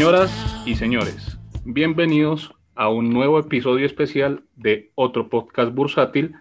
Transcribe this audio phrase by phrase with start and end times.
[0.00, 6.36] Señoras y señores, bienvenidos a un nuevo episodio especial de otro podcast bursátil.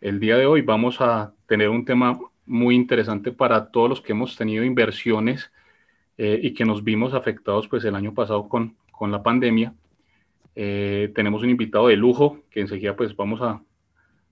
[0.00, 4.12] El día de hoy vamos a tener un tema muy interesante para todos los que
[4.12, 5.52] hemos tenido inversiones
[6.16, 9.74] eh, y que nos vimos afectados pues el año pasado con, con la pandemia.
[10.56, 13.60] Eh, tenemos un invitado de lujo que enseguida pues vamos a,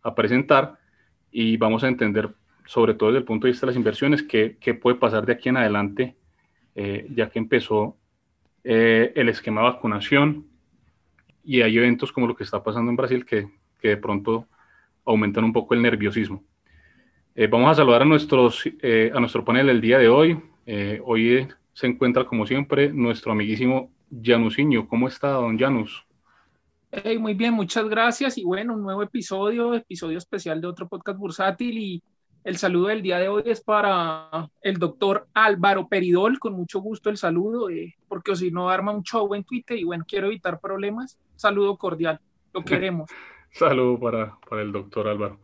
[0.03, 0.79] a, presentar
[1.31, 2.31] y vamos a entender
[2.65, 5.34] sobre todo desde el punto de vista de las inversiones qué, qué puede pasar de
[5.34, 6.17] aquí en adelante
[6.75, 7.98] eh, ya que empezó
[8.65, 10.47] eh, el esquema de vacunación
[11.45, 13.48] y hay eventos como lo que está pasando en Brasil que,
[13.80, 14.47] que de pronto
[15.05, 16.45] aumentan un poco el nerviosismo.
[17.34, 20.41] Eh, vamos a saludar a, nuestros, eh, a nuestro panel del día de hoy.
[21.05, 23.91] Hoy se encuentra, como siempre, nuestro amiguísimo
[24.22, 24.87] Janusinho.
[24.87, 26.05] ¿Cómo está, don Janus?
[26.92, 28.37] Hey, muy bien, muchas gracias.
[28.37, 31.78] Y bueno, un nuevo episodio, episodio especial de otro podcast bursátil.
[31.78, 32.03] Y
[32.45, 36.39] el saludo del día de hoy es para el doctor Álvaro Peridol.
[36.39, 39.84] Con mucho gusto el saludo, eh, porque si no arma un show en Twitter y
[39.84, 41.19] bueno, quiero evitar problemas.
[41.37, 42.21] Saludo cordial,
[42.53, 43.11] lo queremos.
[43.53, 45.39] saludo para, para el doctor Álvaro.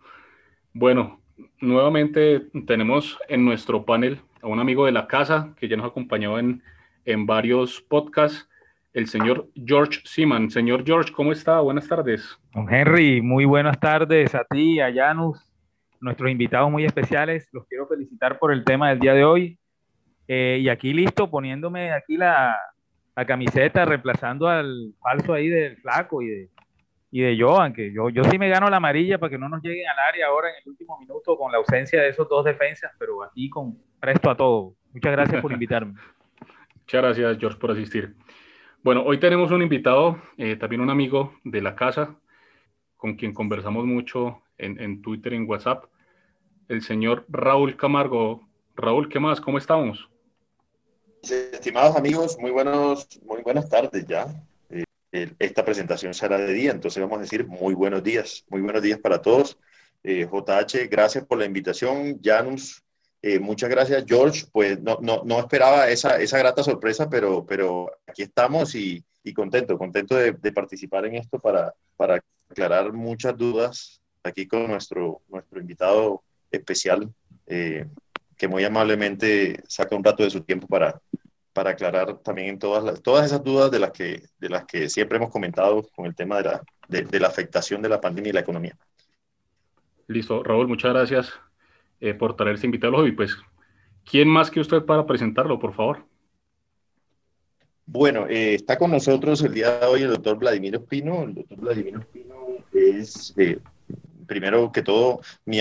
[0.72, 1.20] Bueno,
[1.60, 6.38] nuevamente tenemos en nuestro panel a un amigo de la casa que ya nos acompañó
[6.38, 6.62] en,
[7.04, 8.48] en varios podcasts,
[8.92, 10.50] el señor George Seaman.
[10.50, 11.60] Señor George, ¿cómo está?
[11.60, 12.38] Buenas tardes.
[12.52, 15.47] Don Henry, muy buenas tardes a ti, a Janus,
[16.00, 17.48] nuestros invitados muy especiales.
[17.52, 19.58] Los quiero felicitar por el tema del día de hoy.
[20.26, 22.56] Eh, y aquí listo, poniéndome aquí la,
[23.16, 26.50] la camiseta, reemplazando al falso ahí del flaco y de,
[27.10, 29.62] y de Joan, que yo, yo sí me gano la amarilla para que no nos
[29.62, 32.92] lleguen al área ahora en el último minuto con la ausencia de esos dos defensas,
[32.98, 34.74] pero aquí con presto a todo.
[34.92, 35.94] Muchas gracias por invitarme.
[36.74, 38.14] Muchas gracias, George, por asistir.
[38.82, 42.16] Bueno, hoy tenemos un invitado, eh, también un amigo de la casa,
[42.96, 45.86] con quien conversamos mucho en, en Twitter, en WhatsApp,
[46.68, 48.46] el señor Raúl Camargo.
[48.76, 49.40] Raúl, ¿qué más?
[49.40, 50.08] ¿Cómo estamos?
[51.22, 54.26] Estimados amigos, muy, buenos, muy buenas tardes ya
[55.10, 58.98] esta presentación será de día, entonces vamos a decir muy buenos días, muy buenos días
[58.98, 59.58] para todos.
[60.04, 62.20] Eh, JH, gracias por la invitación.
[62.22, 62.82] Janus,
[63.22, 64.04] eh, muchas gracias.
[64.06, 69.02] George, pues no, no, no esperaba esa, esa, grata sorpresa, pero, pero aquí estamos y,
[69.24, 74.66] y contento, contento de, de, participar en esto para, para aclarar muchas dudas aquí con
[74.68, 77.12] nuestro, nuestro invitado especial,
[77.46, 77.86] eh,
[78.36, 81.00] que muy amablemente saca un rato de su tiempo para,
[81.52, 85.16] para aclarar también todas, las, todas esas dudas de las, que, de las que siempre
[85.16, 88.32] hemos comentado con el tema de la, de, de la afectación de la pandemia y
[88.34, 88.76] la economía.
[90.06, 91.32] Listo, Raúl, muchas gracias
[92.00, 93.12] eh, por traerse invitado hoy.
[93.12, 93.36] Pues,
[94.04, 96.06] ¿quién más que usted para presentarlo, por favor?
[97.84, 101.24] Bueno, eh, está con nosotros el día de hoy el doctor Vladimir Espino.
[101.24, 102.36] El doctor Vladimir Espino
[102.72, 103.58] es, eh,
[104.26, 105.60] primero que todo, mi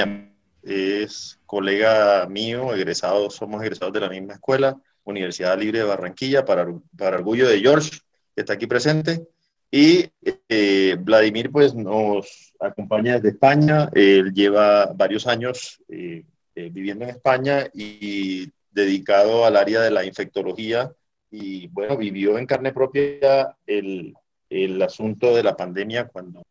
[0.67, 4.78] es colega mío, egresado, somos egresados de la misma escuela.
[5.03, 6.67] Universidad Libre de Barranquilla, para,
[6.97, 8.00] para orgullo de George,
[8.35, 9.25] que está aquí presente.
[9.72, 10.09] Y
[10.50, 13.89] eh, Vladimir, pues, nos acompaña desde España.
[13.94, 20.05] Él lleva varios años eh, eh, viviendo en España y dedicado al área de la
[20.05, 20.91] infectología.
[21.31, 24.13] Y bueno, vivió en carne propia el,
[24.49, 26.44] el asunto de la pandemia cuando,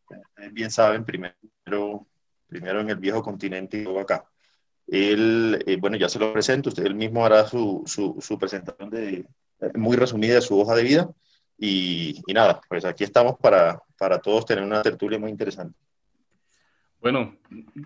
[0.52, 2.06] bien saben, primero,
[2.46, 4.24] primero en el viejo continente y luego acá.
[4.86, 8.88] Él, eh, bueno, ya se lo presento, usted él mismo hará su, su, su presentación
[8.90, 9.26] de,
[9.74, 11.10] muy resumida de su hoja de vida.
[11.58, 15.78] Y, y, nada, pues aquí estamos para, para todos tener una tertulia muy interesante.
[17.00, 17.36] Bueno,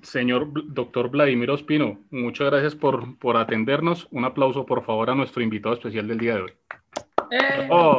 [0.02, 4.08] señor doctor Vladimir Ospino, muchas gracias por, por atendernos.
[4.10, 6.52] Un aplauso, por favor, a nuestro invitado especial del día de hoy.
[7.30, 7.68] ¡Eh!
[7.70, 7.96] Oh.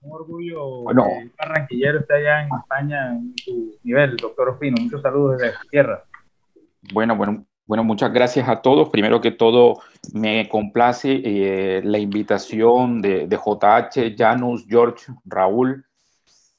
[0.00, 1.06] Un orgullo bueno.
[1.20, 4.76] el barranquillero está allá en España en su nivel, doctor Ospino.
[4.80, 6.04] Muchos saludos desde la tierra.
[6.92, 8.88] Bueno, bueno, bueno, muchas gracias a todos.
[8.88, 9.80] Primero que todo,
[10.12, 15.84] me complace eh, la invitación de, de, JH, Janus, George, Raúl.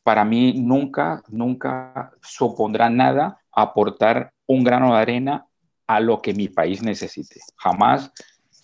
[0.03, 5.45] Para mí nunca, nunca supondrá nada aportar un grano de arena
[5.87, 7.39] a lo que mi país necesite.
[7.55, 8.11] Jamás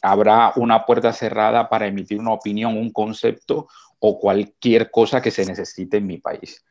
[0.05, 3.67] habrá una puerta cerrada para emitir una opinión, un concepto
[3.99, 6.63] o cualquier cosa que se necesite en mi país.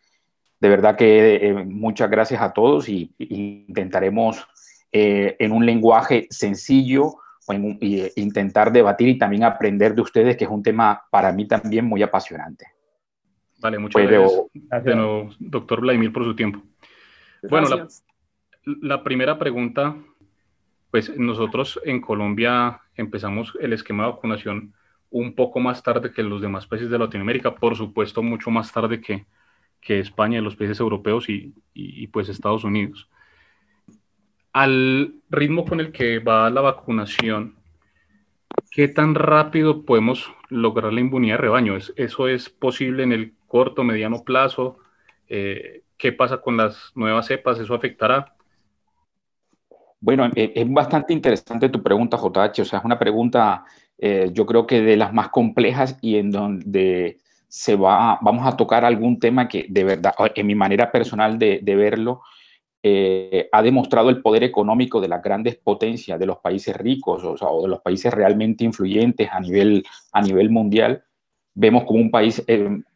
[0.61, 4.47] De verdad que eh, muchas gracias a todos y, y intentaremos
[4.93, 7.17] eh, en un lenguaje sencillo
[7.47, 11.03] o en un, y, intentar debatir y también aprender de ustedes, que es un tema
[11.11, 12.67] para mí también muy apasionante.
[13.59, 15.37] Vale, muchas Pero, gracias, gracias.
[15.41, 16.63] Doctor Vladimir, por su tiempo.
[17.43, 17.51] Gracias.
[17.51, 17.89] Bueno,
[18.65, 19.97] la, la primera pregunta,
[20.95, 24.73] pues nosotros en Colombia empezamos el esquema de vacunación
[25.11, 29.01] un poco más tarde que los demás países de Latinoamérica, por supuesto mucho más tarde
[29.01, 29.27] que,
[29.81, 33.09] que España, los países europeos y, y, pues Estados Unidos
[34.53, 37.57] al ritmo con el que va la vacunación,
[38.71, 41.77] ¿qué tan rápido podemos lograr la inmunidad de rebaño?
[41.97, 44.79] ¿Eso es posible en el corto, mediano plazo?
[45.29, 47.59] Eh, ¿Qué pasa con las nuevas cepas?
[47.59, 48.37] ¿Eso afectará?
[50.05, 52.61] Bueno, eh, es bastante interesante tu pregunta, JH.
[52.61, 53.65] O sea, es una pregunta,
[53.97, 58.55] eh, yo creo que de las más complejas y en donde se va, vamos a
[58.55, 62.21] tocar algún tema que de verdad, en mi manera personal de, verlo,
[62.83, 67.63] eh, ha demostrado el poder económico de las grandes potencias, de los países ricos o,
[67.63, 71.03] de los países realmente influyentes a nivel, a nivel mundial.
[71.55, 72.45] Vemos como un país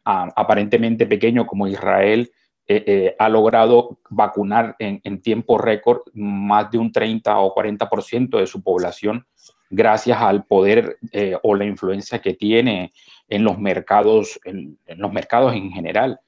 [0.05, 2.29] aparentemente pequeño como Israel
[2.69, 8.47] eh, ha logrado vacunar en, en, tiempo récord más de un 30 o 40% de
[8.47, 9.25] su población
[9.71, 10.97] gracias al poder
[11.43, 12.91] o la influencia que tiene
[13.27, 16.19] en los mercados, en, en los mercados en general.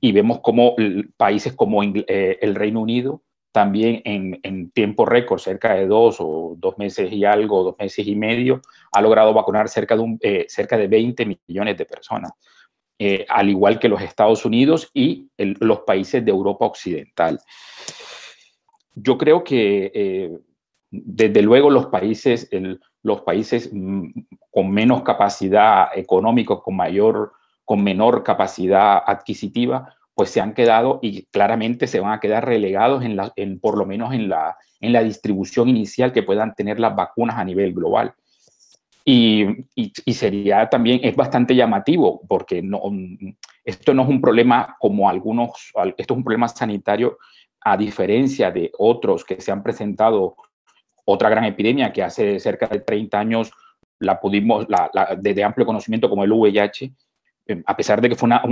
[0.00, 0.76] Y vemos como
[1.16, 6.78] países como eh, el Reino Unido también en, tiempo récord, cerca de dos o dos
[6.78, 8.60] meses y algo, dos meses y medio,
[8.92, 12.32] ha logrado vacunar cerca de, un, eh, cerca de 20 millones de personas,
[12.98, 17.40] eh, al igual que los Estados Unidos y los países de Europa Occidental.
[18.94, 20.40] Yo creo que
[20.90, 22.50] desde luego los países,
[23.02, 24.08] los países mm,
[24.50, 27.32] con menos capacidad económica, con mayor
[27.68, 33.04] con menor capacidad adquisitiva, pues se han quedado y claramente se van a quedar relegados
[33.04, 36.80] en, la, en por lo menos en la, en la distribución inicial que puedan tener
[36.80, 38.14] las vacunas a nivel global.
[39.10, 42.82] Y, y, sería también, es bastante llamativo, porque no,
[43.64, 47.16] esto no es un problema como algunos, esto es un problema sanitario
[47.60, 50.36] a diferencia de otros que se han presentado,
[51.06, 53.50] otra gran epidemia que hace cerca de 30 años
[53.98, 56.92] la pudimos, la, la, de, amplio conocimiento como el VIH,
[57.48, 58.42] Em, a pesar de que fue una,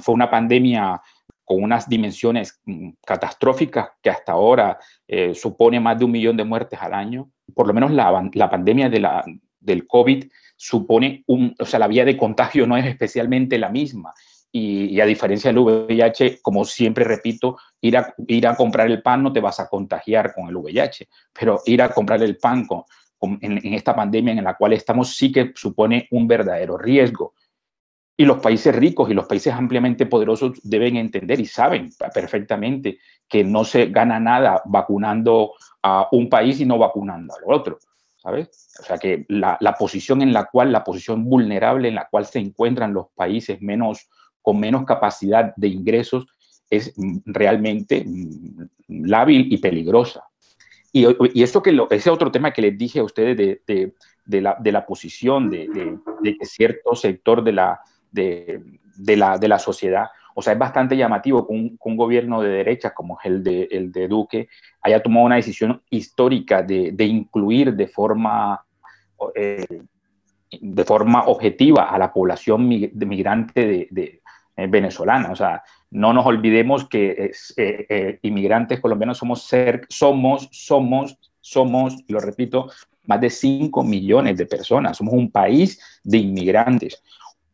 [0.00, 1.00] fue una pandemia
[1.44, 6.44] con unas dimensiones mm, catastróficas que hasta ahora eh, supone más de un millón de
[6.44, 9.24] muertes al año, por lo menos la, la pandemia de la,
[9.62, 10.24] del COVID
[10.56, 14.12] supone un, o sea, la vía de contagio no es especialmente la misma.
[14.54, 19.22] Y, a diferencia del VIH, como siempre repito, ir a, ir a comprar el pan
[19.22, 22.84] no te vas a contagiar con el VIH, pero ir a comprar el pan con,
[23.40, 27.34] en, en, esta pandemia en la cual estamos sí que supone un verdadero riesgo.
[28.14, 33.42] Y los países ricos y los países ampliamente poderosos deben entender y saben perfectamente que
[33.42, 37.78] no se gana nada vacunando a un país y no vacunando al otro,
[38.22, 38.70] ¿sabes?
[38.78, 42.24] O sea que la, la posición en la cual, la posición vulnerable en la cual
[42.24, 44.08] se encuentran los países menos,
[44.40, 46.26] con menos capacidad de ingresos
[46.70, 46.94] es
[47.26, 48.06] realmente
[48.88, 50.24] lábil y peligrosa.
[50.92, 53.62] Y, y eso que ese otro tema que les dije a ustedes de,
[54.24, 55.68] de, la, de la, posición de,
[56.22, 57.80] que cierto sector de, la,
[58.12, 60.06] de la sociedad.
[60.34, 63.68] O sea, es bastante llamativo que un, que un gobierno de derecha como el de,
[63.70, 64.48] el de Duque
[64.82, 68.64] haya tomado una decisión histórica de, de incluir de forma,
[69.34, 69.82] eh,
[70.50, 74.22] de forma objetiva a la población migrante de,
[74.56, 75.32] eh, venezolana.
[75.32, 81.18] O sea, no nos olvidemos que es, eh, eh, inmigrantes colombianos somos, ser, somos, somos,
[81.40, 82.70] somos, lo repito,
[83.06, 84.98] más de 5 millones de personas.
[84.98, 87.02] Somos un país de inmigrantes.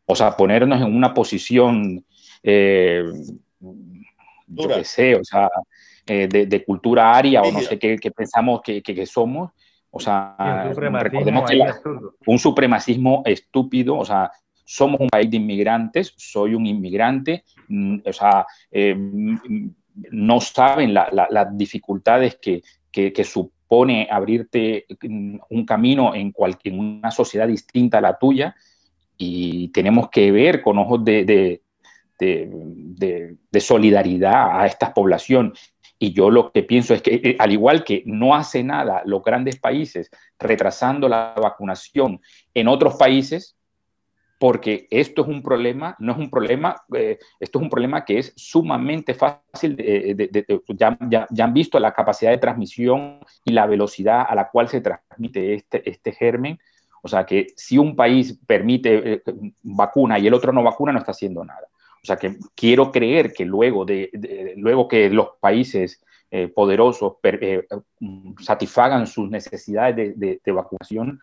[0.05, 2.03] O sea, ponernos en una posición,
[2.43, 3.03] eh,
[4.47, 5.49] yo qué sé, o sea,
[6.05, 9.51] eh, de, de, cultura aria o no sé qué, qué pensamos que, que, que, somos.
[9.91, 10.35] O sea,
[10.73, 11.79] recordemos que la,
[12.25, 14.31] un supremacismo estúpido, o sea,
[14.65, 18.95] somos un país de inmigrantes, soy un inmigrante, mm, o sea, eh,
[20.11, 24.85] no saben la, la, las dificultades que, que, supone abrirte
[25.49, 26.33] un camino en,
[26.71, 28.55] una sociedad distinta a la tuya
[29.17, 31.61] y tenemos que ver con ojos de, de,
[32.19, 35.53] de, solidaridad a esta población.
[35.97, 39.23] Y yo lo que pienso es que, eh, al igual que no hace nada los
[39.23, 40.09] grandes países
[40.39, 42.21] retrasando la vacunación
[42.53, 43.57] en otros países,
[44.39, 48.19] porque esto es un problema, no es un problema, eh, esto es un problema que
[48.19, 50.97] es sumamente fácil, de, ya,
[51.29, 55.55] ya, han visto la capacidad de transmisión y la velocidad a la cual se transmite
[55.55, 56.57] este, este germen,
[57.01, 59.23] o sea que si un país permite eh,
[59.63, 61.67] vacuna y el otro no vacuna, no está haciendo nada.
[62.01, 66.01] O sea que quiero creer que luego, de, luego que los países
[66.31, 67.65] eh, poderosos eh,
[68.39, 71.19] satisfagan sus necesidades de, vacunación,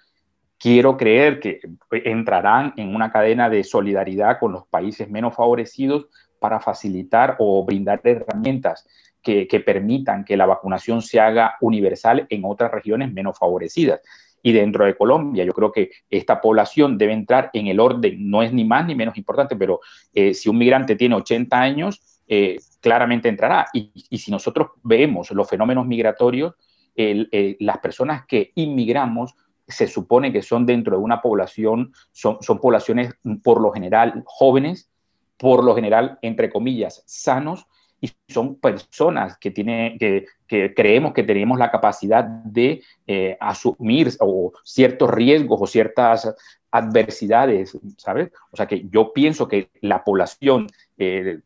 [0.59, 6.07] quiero creer que entrarán en una cadena de solidaridad con los países menos favorecidos
[6.39, 8.87] para facilitar o brindar herramientas
[9.23, 14.01] que, permitan que la vacunación se haga universal en otras regiones menos favorecidas
[14.43, 15.45] y dentro de Colombia.
[15.45, 18.95] Yo creo que esta población debe entrar en el orden, no es ni más ni
[18.95, 19.81] menos importante, pero
[20.13, 23.67] eh, si un migrante tiene 80 años, eh, claramente entrará.
[23.73, 26.55] Y, y, si nosotros vemos los fenómenos migratorios,
[26.95, 29.35] el, las personas que inmigramos
[29.69, 34.91] se supone que son dentro de una población, son, son poblaciones por lo general jóvenes,
[35.37, 37.67] por lo general, entre comillas, sanos,
[38.01, 44.11] y son personas que, tiene, que, que creemos que tenemos la capacidad de eh, asumir
[44.21, 46.35] o ciertos riesgos o ciertas
[46.71, 48.31] adversidades, ¿sabes?
[48.51, 50.67] O sea que yo pienso que la población
[50.99, 51.41] eh,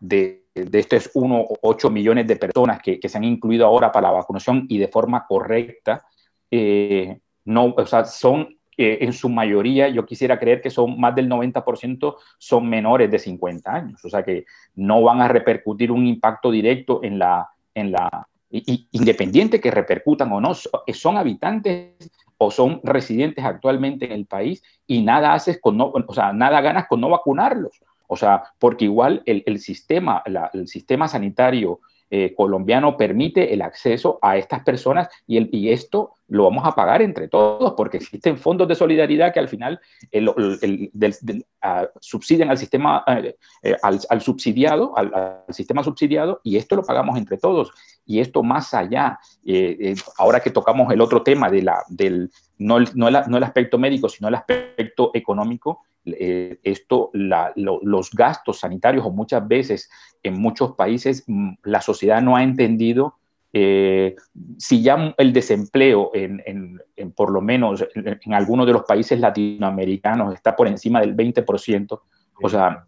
[0.00, 4.14] de, de estos 1,8 millones de personas que, que, se han incluido ahora para la
[4.14, 6.06] vacunación y de forma correcta,
[6.50, 11.28] eh, no, o sea, son en su mayoría, yo quisiera creer que son más del
[11.28, 16.50] 90% son menores de 50 años, o sea que no van a repercutir un impacto
[16.50, 23.44] directo en la, en la independiente que repercutan o no, son habitantes o son residentes
[23.44, 27.08] actualmente en el país y nada haces con no, o sea, nada ganas con no
[27.08, 27.80] vacunarlos.
[28.08, 31.80] O sea, porque igual el, el sistema, el sistema sanitario
[32.14, 36.72] eh, colombiano permite el acceso a estas personas y, el, y, esto lo vamos a
[36.72, 41.86] pagar entre todos porque existen fondos de solidaridad que al final el, el, del, uh,
[42.00, 43.28] subsidian al sistema, uh,
[43.62, 47.72] eh, al, al, subsidiado, al, sistema subsidiado y esto lo pagamos entre todos.
[48.04, 52.30] Y esto más allá, eh, eh ahora que tocamos el otro tema de la, del,
[52.58, 57.80] no no, el, no el aspecto médico, sino el aspecto económico, eh, esto, la, lo,
[57.82, 59.90] los gastos sanitarios o muchas veces
[60.22, 63.16] en muchos países mm, la sociedad no ha entendido
[63.52, 64.16] eh,
[64.56, 68.84] si ya el desempleo en, en, en por lo menos en, en, algunos de los
[68.84, 72.00] países latinoamericanos está por encima del 20%,
[72.42, 72.84] o sea,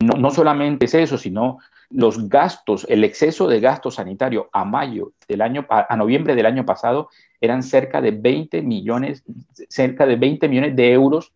[0.00, 1.58] no, no solamente es eso, sino
[1.90, 6.46] los gastos, el exceso de gasto sanitario a mayo del año, a, a, noviembre del
[6.46, 7.08] año pasado
[7.40, 9.22] eran cerca de 20 millones,
[9.68, 11.32] cerca de 20 millones de euros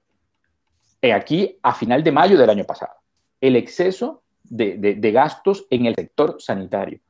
[1.14, 2.92] aquí a final de mayo del año pasado.
[3.40, 7.00] El exceso de, de, de gastos en el sector sanitario.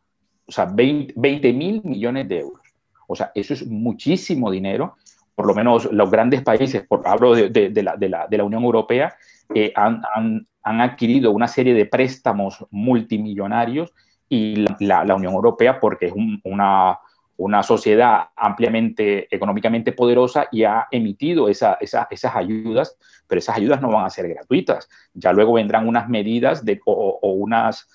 [0.47, 2.61] O sea, 20 mil millones de euros.
[3.07, 4.97] O sea, eso es muchísimo dinero.
[5.35, 9.15] Por lo menos los grandes países, por, hablo de, de la, la, la, Unión Europea,
[9.55, 13.93] eh, han, han, han, adquirido una serie de préstamos multimillonarios
[14.29, 16.99] y la, la Unión Europea, porque es un, una,
[17.37, 22.97] una sociedad ampliamente económicamente poderosa y ha emitido esa, esa, esas ayudas,
[23.31, 24.89] pero esas ayudas no van a ser gratuitas.
[25.15, 27.87] Ya luego vendrán unas medidas o, unas,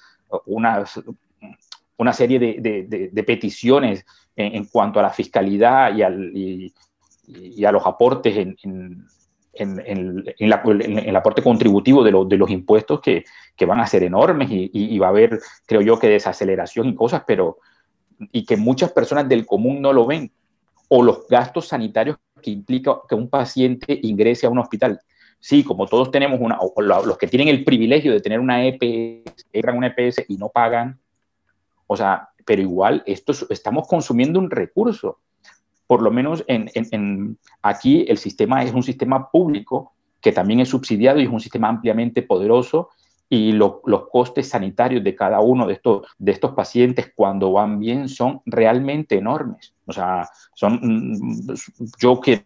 [1.97, 6.73] una serie de, de, de peticiones en, cuanto a la fiscalidad y, al, y,
[7.65, 9.05] a los aportes en, en,
[9.53, 13.25] en el aporte contributivo de, lo, de los impuestos que,
[13.55, 16.95] que, van a ser enormes y, y va a haber, creo yo, que desaceleración y
[16.95, 17.57] cosas, pero
[18.31, 20.31] y que muchas personas del común no lo ven,
[20.87, 25.01] o los gastos sanitarios que implica que un paciente ingrese a un hospital.
[25.39, 29.47] Sí, como todos tenemos una, o los que tienen el privilegio de tener una EPS,
[29.53, 30.99] entran una EPS y no pagan,
[31.87, 35.19] o sea, pero igual esto estamos consumiendo un recurso.
[35.87, 40.59] Por lo menos en, en, en, aquí el sistema es un sistema público que también
[40.59, 42.89] es subsidiado y es un sistema ampliamente poderoso
[43.29, 47.79] y lo, los costes sanitarios de cada uno de estos, de estos pacientes cuando van
[47.79, 49.74] bien son realmente enormes.
[49.88, 51.53] O sea, son, mm,
[52.00, 52.46] yo que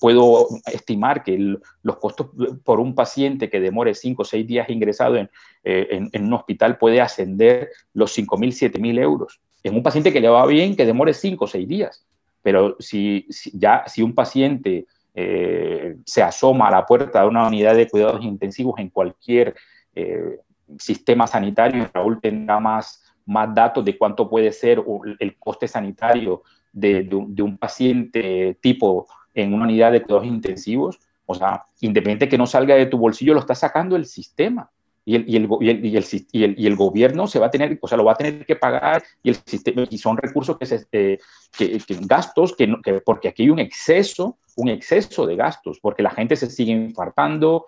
[0.00, 2.28] puedo estimar que los costos
[2.64, 5.30] por un paciente que demore 5 o 6 días ingresado en,
[5.64, 9.40] eh, en, en, un hospital puede ascender los 5.000, 7.000 euros.
[9.62, 12.06] En un paciente que le va bien, que demore 5 o 6 días.
[12.42, 17.46] Pero si, si, ya, si un paciente eh, se asoma a la puerta de una
[17.46, 19.54] unidad de cuidados intensivos en cualquier
[19.98, 20.40] eh,
[20.78, 24.82] sistema sanitario, Raúl tendrá más, más datos de cuánto puede ser
[25.18, 30.98] el coste sanitario de, de, un paciente tipo en una unidad de cuidados intensivos.
[31.26, 34.70] O sea, independiente que no salga de tu bolsillo, lo está sacando el sistema.
[35.04, 37.96] Y el, y, el, y, el, y, el, gobierno se va a tener, o sea,
[37.96, 41.18] lo va a tener que pagar y, el sistema, y son recursos que, se, eh,
[41.56, 46.10] que gastos, que, que, porque aquí hay un exceso, un exceso de gastos, porque la
[46.10, 47.66] gente se sigue infartando,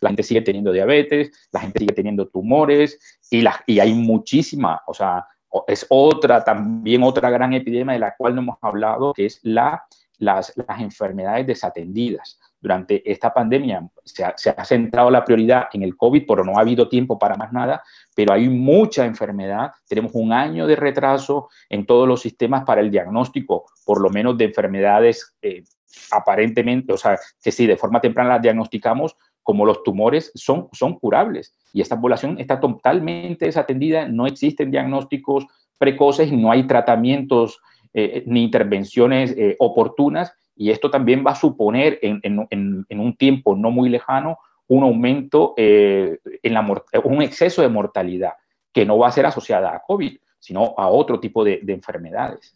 [0.00, 2.98] la gente sigue teniendo diabetes, la gente sigue teniendo tumores
[3.30, 5.26] y, la, y hay muchísima, o sea,
[5.66, 9.84] es otra, también otra gran epidemia de la cual no hemos hablado, que es la,
[10.18, 12.38] las, las enfermedades desatendidas.
[12.60, 16.58] Durante esta pandemia se ha, se ha, centrado la prioridad en el COVID, pero no
[16.58, 17.82] ha habido tiempo para más nada,
[18.16, 19.70] pero hay mucha enfermedad.
[19.86, 24.36] Tenemos un año de retraso en todos los sistemas para el diagnóstico, por lo menos
[24.36, 25.62] de enfermedades eh,
[26.10, 29.16] aparentemente, o sea, que si de forma temprana las diagnosticamos,
[29.48, 31.54] como los tumores son, son curables.
[31.72, 35.46] Y esta población está totalmente desatendida, no existen diagnósticos
[35.78, 37.58] precoces, no hay tratamientos
[37.94, 42.46] eh, ni intervenciones eh, oportunas, y esto también va a suponer en,
[42.90, 44.36] un tiempo no muy lejano
[44.66, 48.34] un aumento, eh, en la, un exceso de mortalidad,
[48.70, 52.54] que no va a ser asociada a COVID, sino a otro tipo de, de enfermedades.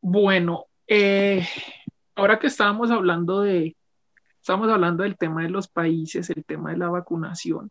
[0.00, 0.64] Bueno,
[2.14, 3.76] ahora que estábamos hablando de,
[4.44, 7.70] estamos hablando del tema de los países, el tema de la vacunación,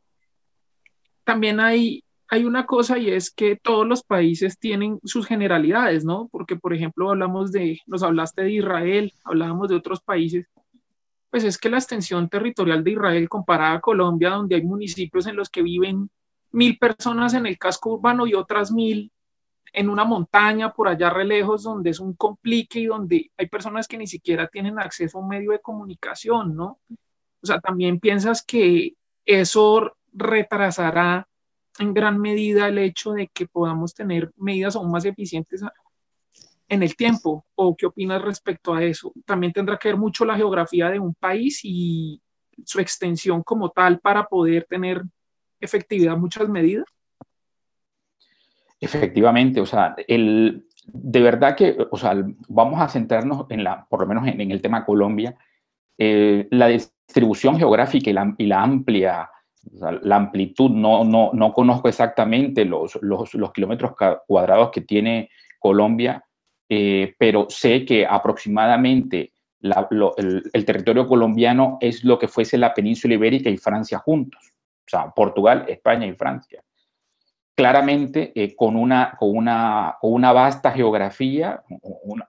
[1.23, 6.29] también hay, hay una cosa y es que todos los países tienen sus generalidades, ¿no?
[6.31, 10.47] Porque, por ejemplo, hablamos de, nos hablaste de Israel, hablábamos de otros países,
[11.29, 15.35] pues es que la extensión territorial de Israel comparada a Colombia, donde hay municipios en
[15.35, 16.09] los que viven
[16.51, 19.11] mil personas en el casco urbano y otras mil
[19.73, 23.87] en una montaña por allá re lejos, donde es un complique y donde hay personas
[23.87, 26.79] que ni siquiera tienen acceso a un medio de comunicación, ¿no?
[27.41, 28.93] O sea, también piensas que
[29.25, 31.27] eso retrasará
[31.79, 35.63] en gran medida el hecho de que podamos tener medidas aún más eficientes
[36.69, 37.45] en el tiempo.
[37.55, 39.11] ¿O qué opinas respecto a eso?
[39.25, 42.21] También tendrá que ver mucho la geografía de un país y
[42.63, 45.01] su extensión como tal para poder tener
[45.59, 46.85] efectividad muchas medidas.
[48.83, 54.01] Efectivamente, o sea, el, de verdad que, o sea, vamos a centrarnos en la, por
[54.01, 55.37] lo menos en, el tema Colombia,
[55.97, 59.29] eh, la distribución geográfica y la, y la amplia,
[59.79, 63.93] la amplitud, no, no, no conozco exactamente los, los, los, kilómetros
[64.27, 66.21] cuadrados que tiene Colombia,
[66.67, 73.13] eh, pero sé que aproximadamente el, el, territorio colombiano es lo que fuese la península
[73.13, 74.41] ibérica y Francia juntos,
[74.85, 76.61] o sea, Portugal, España y Francia
[77.55, 81.63] claramente eh, con, una, con, una, una vasta geografía,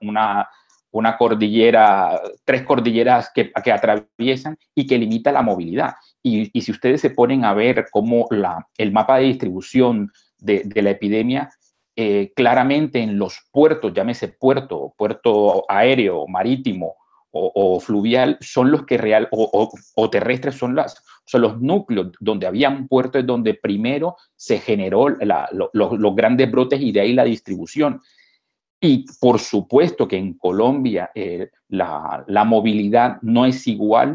[0.01, 0.49] una,
[0.91, 5.95] una cordillera, tres cordilleras que, que, atraviesan y que limita la movilidad.
[6.23, 10.63] Y, y, si ustedes se ponen a ver cómo la, el mapa de distribución de,
[10.65, 11.51] de la epidemia,
[11.97, 16.97] eh, claramente en los puertos, llámese puerto, puerto aéreo, marítimo
[17.37, 22.87] o, fluvial, son los que real, o, terrestres son las, sea, los núcleos donde habían
[22.87, 28.01] puertos donde primero se generó los grandes brotes y de ahí la distribución.
[28.81, 34.15] Y por supuesto que en Colombia eh, la, movilidad no es igual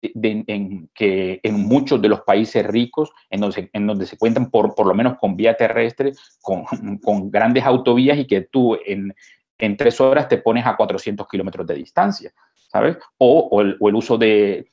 [0.00, 4.74] en, que en muchos de los países ricos, en donde, en donde se cuentan por,
[4.74, 6.64] por lo menos con vía terrestre, con,
[7.02, 9.14] con grandes autovías y que tú en,
[9.58, 12.32] en tres horas te pones a 400 kilómetros de distancia.
[12.74, 12.98] ¿Sabes?
[13.18, 14.68] O, el, uso de,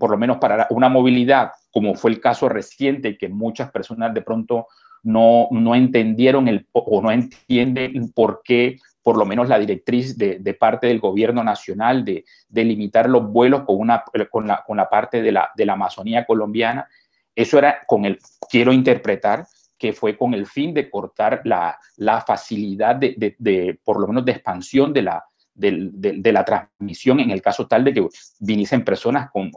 [0.00, 4.22] por lo menos para una movilidad, como fue el caso reciente, que muchas personas de
[4.22, 4.66] pronto
[5.02, 10.56] no, no entendieron el, o no entienden por qué, por lo menos la directriz de,
[10.58, 14.88] parte del gobierno nacional de, de, limitar los vuelos con, una, con, la, con la
[14.88, 16.88] parte de la, de la Amazonía colombiana.
[17.36, 18.18] Eso era con el,
[18.50, 24.00] quiero interpretar, que fue con el fin de cortar la, la facilidad de, de, por
[24.00, 25.22] lo menos, de expansión de la,
[25.58, 28.08] de, la transmisión en el caso tal de que
[28.40, 29.50] viniesen personas con,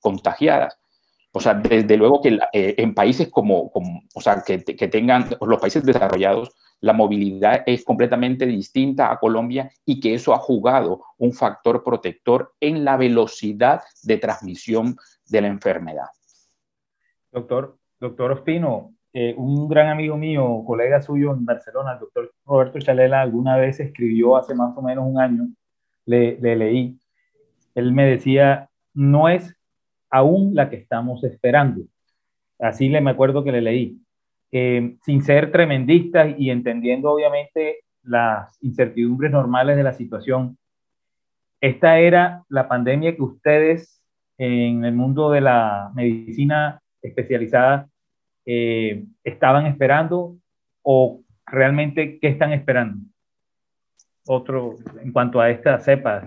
[0.00, 0.78] contagiadas.
[1.32, 3.70] O sea, desde luego que eh, en países como,
[4.14, 9.70] o sea, que, que, tengan los países desarrollados, la movilidad es completamente distinta a Colombia
[9.84, 14.96] y que eso ha jugado un factor protector en la velocidad de transmisión
[15.28, 16.06] de la enfermedad.
[17.30, 22.78] Doctor, doctor Ospino, eh, un gran amigo mío, colega suyo en Barcelona, el doctor Roberto
[22.78, 25.48] Chalela, alguna vez escribió hace más o menos un año,
[26.06, 26.96] le, leí,
[27.74, 29.56] él me decía, no es
[30.08, 31.82] aún la que estamos esperando.
[32.60, 34.00] Así le me acuerdo que le leí.
[34.52, 40.58] Eh, sin ser tremendistas y entendiendo obviamente las incertidumbres normales de la situación,
[41.60, 44.00] esta era la pandemia que ustedes
[44.38, 47.88] en el mundo de la medicina especializada
[48.50, 50.38] eh, estaban esperando
[50.80, 53.04] o realmente qué están esperando?
[54.26, 56.24] Otro en cuanto a esta cepa.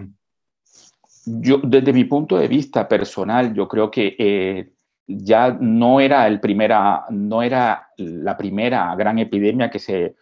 [1.25, 4.71] Yo, desde mi punto de vista personal, yo creo que eh,
[5.07, 10.15] ya no era, el primera, no era la primera gran epidemia que se,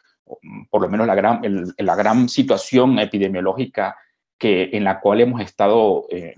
[0.69, 1.41] por lo menos la gran,
[1.77, 3.97] la gran situación epidemiológica
[4.38, 6.33] que, en la cual hemos estado eh,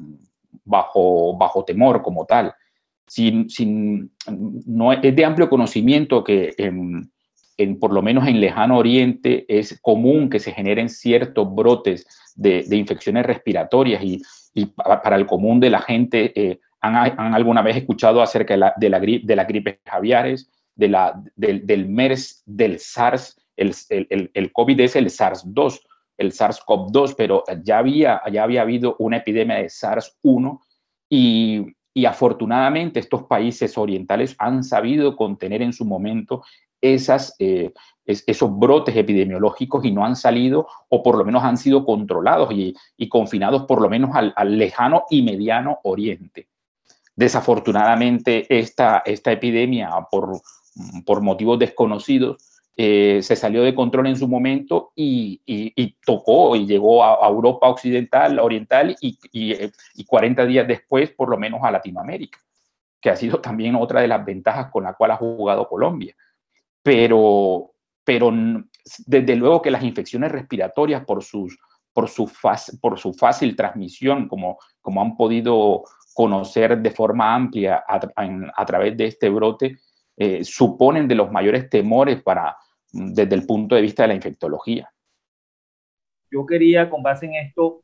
[0.65, 2.51] bajo, bajo temor como tal
[3.11, 4.09] sin, sin,
[4.65, 7.11] no, es de amplio conocimiento que en,
[7.57, 12.63] en, por lo menos en lejano oriente es común que se generen ciertos brotes de,
[12.63, 14.21] de infecciones respiratorias y,
[14.53, 18.59] y, para el común de la gente eh, han, han, alguna vez escuchado acerca de
[18.59, 23.35] la, de la, gripe, de la gripe aviares, de la, del, del MERS, del SARS,
[23.57, 25.81] el, el, el COVID es el SARS-2,
[26.17, 30.61] el SARS-CoV-2, pero ya había, ya había habido una epidemia de SARS-1
[31.09, 36.43] y y afortunadamente estos países orientales han sabido contener en su momento
[36.81, 37.71] eh,
[38.05, 42.75] esos brotes epidemiológicos y no han salido o por lo menos han sido controlados y,
[43.07, 46.47] confinados por lo menos al, lejano y mediano oriente.
[47.15, 50.41] Desafortunadamente esta, esta epidemia por,
[51.05, 52.50] por motivos desconocidos
[52.83, 55.39] eh, se salió de control en su momento y,
[56.03, 61.59] tocó y llegó a, Europa occidental, oriental y, y, 40 días después por lo menos
[61.61, 62.39] a Latinoamérica,
[62.99, 66.15] que ha sido también otra de las ventajas con la cual ha jugado Colombia.
[66.81, 68.33] Pero, pero
[69.05, 71.59] desde luego que las infecciones respiratorias por, sus,
[71.93, 72.31] por, su,
[72.81, 75.83] por su fácil transmisión, como, como han podido
[76.15, 79.77] conocer de forma amplia a, través de este brote,
[80.17, 82.57] eh, suponen de los mayores temores para,
[82.91, 84.91] desde el punto de vista de la infectología.
[86.31, 87.83] Yo quería, con base en esto,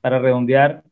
[0.00, 0.82] para redondear,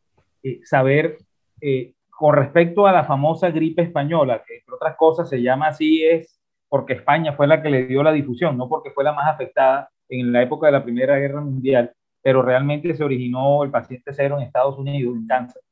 [0.42, 1.18] eh, saber
[1.60, 6.04] eh, con respecto a la famosa gripe española, que entre otras cosas se llama así,
[6.04, 9.28] es porque España fue la que le dio la difusión, no porque fue la más
[9.28, 14.12] afectada en la época de la Primera Guerra Mundial, pero realmente se originó el paciente
[14.12, 15.62] cero en Estados Unidos, en cáncer.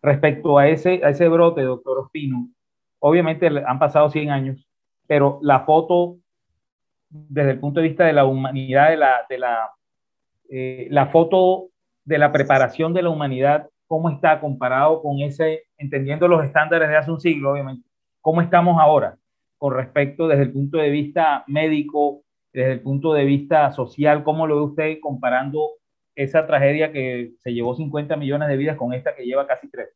[0.00, 2.48] Respecto a ese, a ese brote, doctor Ospino,
[3.00, 4.66] obviamente han pasado 100 años,
[5.06, 6.18] pero la foto
[7.10, 9.70] desde el punto de vista de la humanidad, de la, de la,
[10.48, 11.68] eh, la foto
[12.04, 16.96] de la preparación de la humanidad, cómo está comparado con ese, entendiendo los estándares de
[16.96, 17.88] hace un siglo, obviamente,
[18.20, 19.16] cómo estamos ahora
[19.58, 24.46] con respecto desde el punto de vista médico, desde el punto de vista social, cómo
[24.46, 25.72] lo ve usted comparando
[26.14, 29.88] esa tragedia que se llevó 50 millones de vidas con esta que lleva casi 3.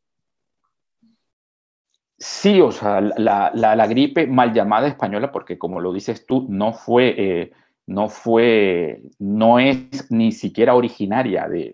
[2.27, 6.73] Sí, o sea, la, la, gripe mal llamada española, porque como lo dices tú, no
[6.73, 7.51] fue, eh,
[7.85, 11.71] no fue, no es ni siquiera originaria de,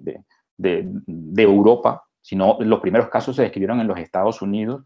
[0.58, 4.84] de, de, Europa, sino los primeros casos se describieron en los Estados Unidos,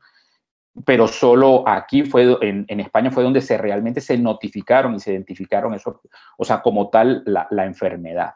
[0.86, 5.14] pero solo aquí fue, en, en España fue donde se realmente se notificaron y se
[5.14, 6.00] identificaron eso,
[6.38, 8.36] o sea, como tal la, la enfermedad.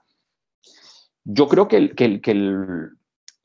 [1.24, 2.89] Yo creo que el, que, el, que, el,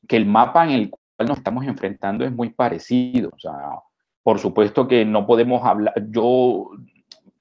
[0.07, 3.29] que el mapa en el nos estamos enfrentando es muy parecido.
[3.33, 3.53] O sea,
[4.23, 6.71] por supuesto que no podemos hablar, yo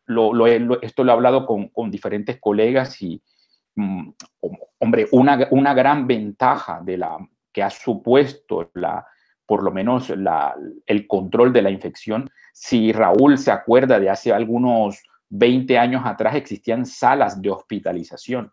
[0.06, 3.22] lo, esto lo he hablado con, con diferentes colegas y,
[3.76, 4.10] mm,
[4.80, 7.16] hombre, una, una, gran ventaja de la,
[7.52, 9.06] que ha supuesto la,
[9.46, 10.54] por lo menos la,
[10.86, 16.36] el control de la infección, si Raúl se acuerda de hace algunos 20 años atrás
[16.36, 18.52] existían salas de hospitalización,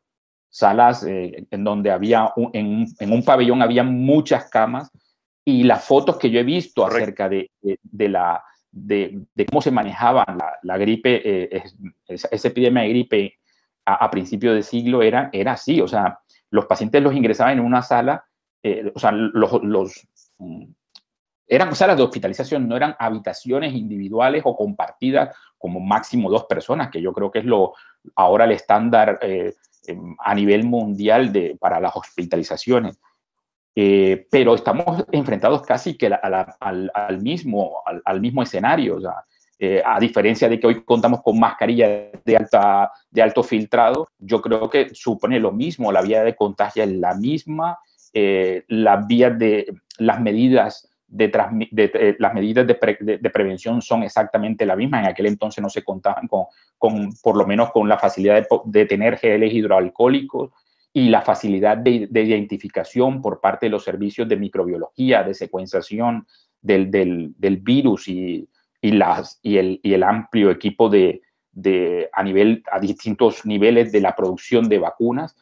[0.50, 4.92] salas eh, en donde había, en, en, un pabellón había muchas camas
[5.46, 10.24] y las fotos que yo he visto acerca de, de, la, de, cómo se manejaba
[10.28, 11.64] la, la gripe, eh,
[12.08, 13.40] esa, epidemia de gripe
[13.86, 16.20] a, a principios de siglo era, era así, o sea,
[16.52, 18.26] los pacientes los ingresaban en una sala,
[18.62, 20.66] eh, o sea, los, los, mm,
[21.48, 27.02] eran salas de hospitalización, no eran habitaciones individuales o compartidas como máximo dos personas, que
[27.02, 27.74] yo creo que es lo
[28.16, 29.54] ahora el estándar eh,
[29.88, 33.00] em, a nivel mundial de, para las hospitalizaciones.
[33.74, 39.00] Eh, pero estamos enfrentados casi que al, mismo, al, mismo escenario.
[39.60, 44.42] Eh, a diferencia de que hoy contamos con mascarillas de, alta, de alto filtrado, yo
[44.42, 47.78] creo que supone lo mismo, la vía de contagio es la misma,
[48.12, 55.02] eh, las vías de las medidas de, las medidas de, prevención son exactamente la misma.
[55.02, 56.46] En aquel entonces no se contaban con,
[56.78, 60.52] con por lo menos con la facilidad de, tener geles hidroalcohólicos,
[60.94, 66.28] y la facilidad de, identificación por parte de los servicios de microbiología, de secuenciación
[66.62, 68.48] del, del, virus y,
[68.82, 73.92] y, las, y, el, y el amplio equipo de, de, a, nivel, a distintos niveles
[73.92, 75.36] de la producción de vacunas.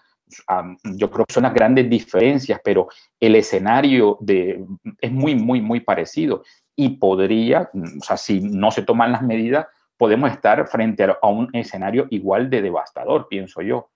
[0.84, 2.88] yo creo que son las grandes diferencias, pero
[3.20, 4.64] el escenario de,
[5.02, 6.44] es muy, muy, muy parecido
[6.76, 11.50] y podría, o sea, si no se toman las medidas, podemos estar frente a un
[11.54, 13.90] escenario igual de devastador, pienso yo.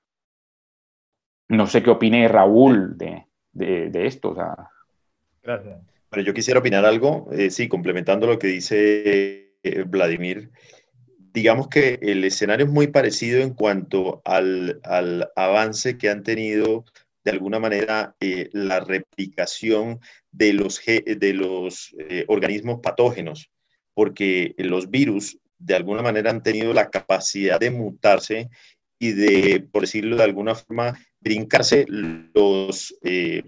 [1.54, 4.34] No sé qué opine Raúl de, de, esto.
[5.44, 5.82] Gracias.
[6.10, 10.50] Bueno, yo quisiera opinar algo, eh, sí, complementando lo que dice eh, Vladimir.
[11.32, 16.86] Digamos que el escenario es muy parecido en cuanto al, al avance que han tenido
[17.24, 20.00] de alguna manera eh, la replicación
[20.32, 21.96] de los, de los
[22.28, 23.52] organismos patógenos,
[23.94, 28.50] porque los virus de alguna manera han tenido la capacidad de mutarse
[28.98, 33.44] y de, por decirlo de alguna forma, brincarse los eh,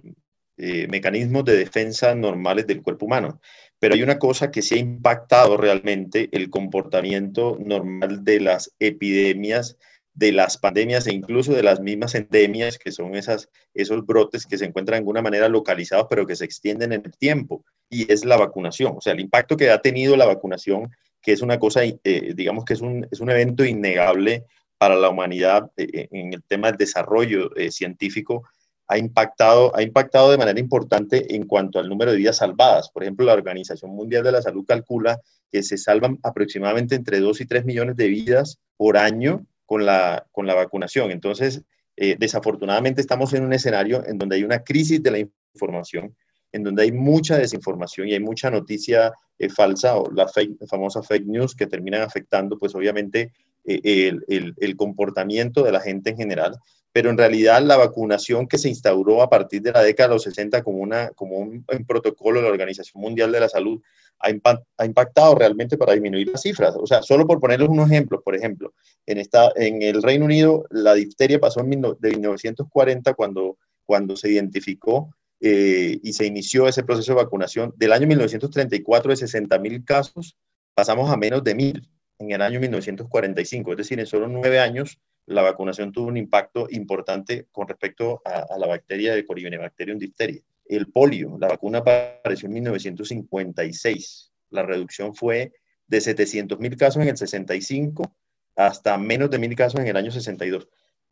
[0.58, 3.42] eh, mecanismos de defensa normales del cuerpo humano.
[3.78, 9.78] Pero hay una cosa que sí ha impactado realmente el comportamiento normal de las epidemias,
[10.14, 14.58] de las pandemias e incluso de las mismas endemias, que son esas, esos brotes que
[14.58, 18.24] se encuentran de alguna manera localizados, pero que se extienden en el tiempo, y es
[18.24, 18.96] la vacunación.
[18.96, 20.90] O sea, el impacto que ha tenido la vacunación,
[21.22, 24.46] que es una cosa, eh, digamos que es un, es un evento innegable
[24.86, 28.44] para la humanidad eh, eh, en el tema del desarrollo eh, científico
[28.88, 32.92] ha impactado, ha impactado de manera importante en cuanto al número de vidas salvadas.
[32.92, 35.20] Por ejemplo, la Organización Mundial de la Salud calcula
[35.52, 40.28] que se salvan aproximadamente entre 2 y 3 millones de vidas por año con la,
[40.32, 41.10] con la vacunación.
[41.10, 41.64] Entonces,
[41.98, 45.18] eh, desafortunadamente estamos en un escenario en donde hay una crisis de la
[45.56, 46.16] información,
[46.52, 50.28] en donde hay mucha desinformación y hay mucha noticia eh, falsa o la,
[50.70, 53.32] famosa fake news que terminan afectando, pues obviamente,
[53.68, 56.58] eh, el, comportamiento de la gente en general.
[56.92, 60.24] Pero en realidad la vacunación que se instauró a partir de la década de los
[60.24, 63.82] 60 como, una, como un, protocolo de la Organización Mundial de la Salud
[64.20, 66.76] ha, impactado realmente para disminuir las cifras.
[66.78, 68.74] O sea, solo por ponerles un ejemplo, por ejemplo,
[69.06, 74.30] en, esta, en el Reino Unido la difteria pasó en de 1940 cuando, cuando se
[74.30, 75.10] identificó
[75.42, 77.74] eh, y se inició ese proceso de vacunación.
[77.76, 80.38] Del año 1934 de 60 mil casos
[80.74, 83.72] pasamos a menos de mil en el año 1945.
[83.72, 88.58] Es decir, en solo nueve años la vacunación tuvo un impacto importante con respecto a,
[88.58, 90.42] la bacteria de Corynebacterium difteria.
[90.68, 94.32] El polio, la vacuna apareció en 1956.
[94.52, 95.54] La reducción fue
[95.88, 98.16] de 700 mil casos en el 65
[98.56, 100.68] hasta menos de mil casos en el año 62.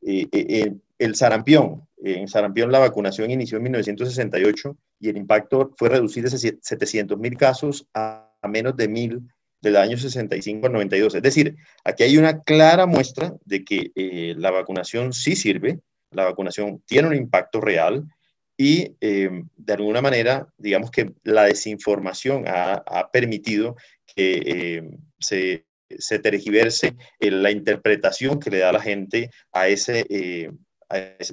[0.05, 5.73] Eh, eh, eh, el sarampión, en sarampión la vacunación inició en 1968 y el impacto
[5.77, 8.89] fue reducir de 700 mil casos a, menos de
[9.63, 11.15] del año 65 al 92.
[11.15, 13.91] Es decir, aquí hay una clara muestra de que
[14.37, 15.79] la vacunación sí sirve,
[16.11, 18.03] la vacunación tiene un impacto real
[18.55, 24.83] y de alguna manera, digamos que la desinformación ha, permitido que
[25.19, 25.65] se
[25.99, 30.51] se tergiverse la interpretación que le da la gente a ese, eh,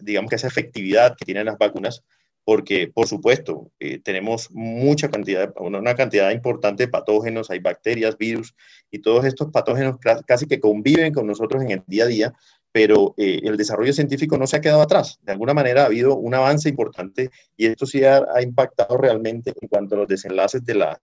[0.03, 2.03] digamos que esa efectividad que tienen las vacunas,
[2.45, 8.55] porque por supuesto eh, tenemos mucha cantidad, una cantidad importante de patógenos, hay bacterias, virus
[8.91, 12.35] y todos estos patógenos casi que conviven con nosotros en el día a día,
[12.73, 15.19] pero eh, el desarrollo científico no se ha quedado atrás.
[15.23, 19.69] De alguna manera ha habido un avance importante y esto sí ha, impactado realmente en
[19.69, 21.01] cuanto a los desenlaces de la,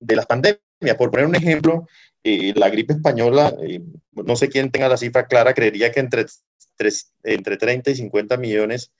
[0.00, 0.60] de las pandemias
[0.96, 1.86] por poner un ejemplo,
[2.22, 3.80] eh, la gripe española, eh,
[4.12, 6.26] no sé quién tenga la cifra clara, creería que entre,
[7.24, 8.92] entre 30 y 50 millones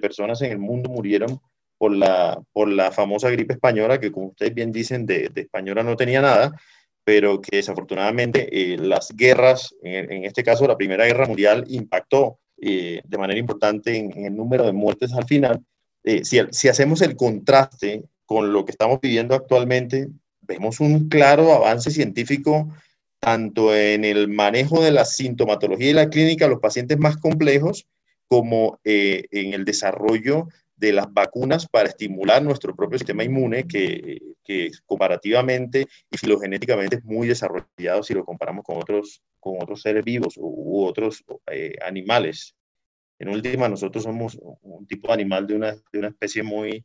[0.00, 1.40] personas en el mundo murieron
[1.78, 5.96] por la, por la famosa gripe española, que como ustedes bien dicen, de, española no
[5.96, 6.54] tenía nada,
[7.04, 13.18] pero que desafortunadamente eh, las guerras, en, este caso la Primera Guerra Mundial, impactó de
[13.18, 15.64] manera importante en, el número de muertes al final.
[16.04, 20.08] si, si hacemos el contraste con lo que estamos viviendo actualmente,
[20.42, 22.68] vemos un claro avance científico
[23.20, 27.86] tanto en el manejo de la sintomatología y la clínica de los pacientes más complejos,
[28.30, 34.20] como eh, en el desarrollo de las vacunas para estimular nuestro propio sistema inmune, que,
[34.86, 40.34] comparativamente y filogenéticamente es muy desarrollado si lo comparamos con otros, con otros seres vivos
[40.36, 42.54] u, otros eh, animales.
[43.18, 46.84] En última, nosotros somos un tipo de animal de una, de una especie muy,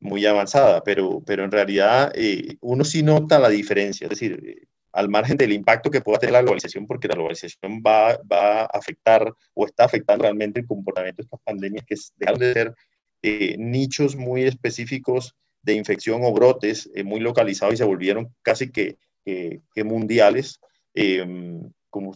[0.00, 4.66] muy avanzada, pero, pero en realidad eh, uno sí nota la diferencia, es decir, eh,
[4.94, 8.64] al margen del impacto que pueda tener la globalización, porque la globalización va, va a
[8.66, 12.74] afectar o está afectando realmente el comportamiento de estas pandemias que dejan de ser
[13.22, 18.98] eh, nichos muy específicos de infección o brotes muy localizados y se volvieron casi que,
[19.24, 20.60] que mundiales.
[20.92, 22.14] Em, como,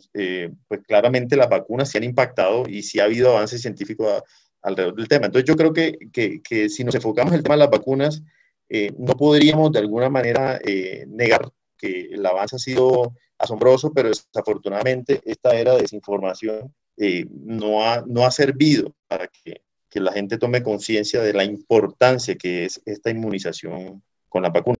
[0.66, 4.22] pues claramente las vacunas se han impactado y sí ha habido avances científicos
[4.62, 5.26] alrededor del tema.
[5.26, 8.22] Entonces yo creo que, que, que si nos enfocamos en el tema de las vacunas,
[8.68, 14.08] eh, no podríamos de alguna manera eh, negar que el avance ha sido asombroso, pero
[14.08, 20.12] desafortunadamente esta era de desinformación eh, no, ha, no ha servido para que, que la
[20.12, 24.76] gente tome conciencia de la importancia que es esta inmunización con la vacuna.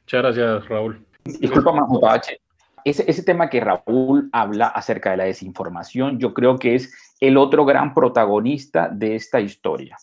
[0.00, 1.06] Muchas gracias, Raúl.
[1.24, 2.40] Disculpa, H
[2.84, 7.64] ese, tema que Raúl habla acerca de la desinformación, yo creo que es el otro
[7.64, 9.96] gran protagonista de esta historia.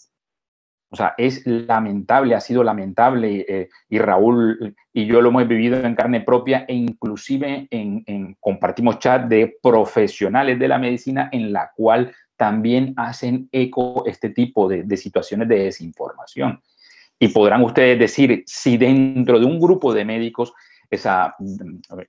[0.95, 5.77] O sea, es lamentable, ha sido lamentable, eh, y Raúl y yo lo hemos vivido
[5.77, 11.69] en carne propia, e inclusive en, compartimos chat de profesionales de la medicina en la
[11.75, 16.61] cual también hacen eco este tipo de, de situaciones de desinformación.
[17.19, 20.53] Y podrán ustedes decir, si dentro de un grupo de médicos
[20.89, 21.35] esa,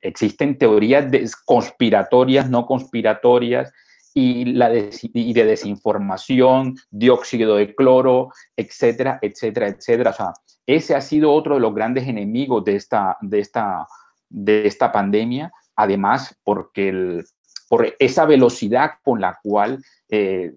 [0.00, 1.06] existen teorías
[1.44, 3.72] conspiratorias, no conspiratorias,
[4.16, 10.10] y, la de, de desinformación, dióxido de cloro, etcétera, etcétera, etcétera.
[10.10, 10.32] O sea,
[10.66, 13.86] ese ha sido otro de los grandes enemigos de esta, de esta,
[14.30, 17.22] de esta pandemia, además porque
[17.68, 20.54] por esa velocidad con la cual, eh,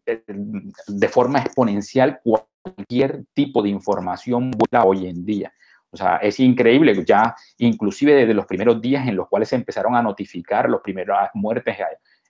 [0.87, 5.51] de forma exponencial, cualquier tipo de información vuela hoy en día.
[5.91, 9.95] O sea, es increíble, ya inclusive desde los primeros días en los cuales se empezaron
[9.95, 11.75] a notificar las primeras muertes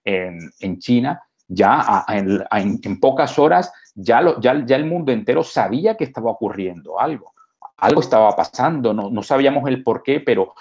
[0.04, 5.44] en, en China, ya en, en, pocas horas ya, lo, ya, ya, el mundo entero
[5.44, 7.34] sabía que estaba ocurriendo algo,
[7.78, 10.54] algo estaba pasando, no, no sabíamos el por qué, pero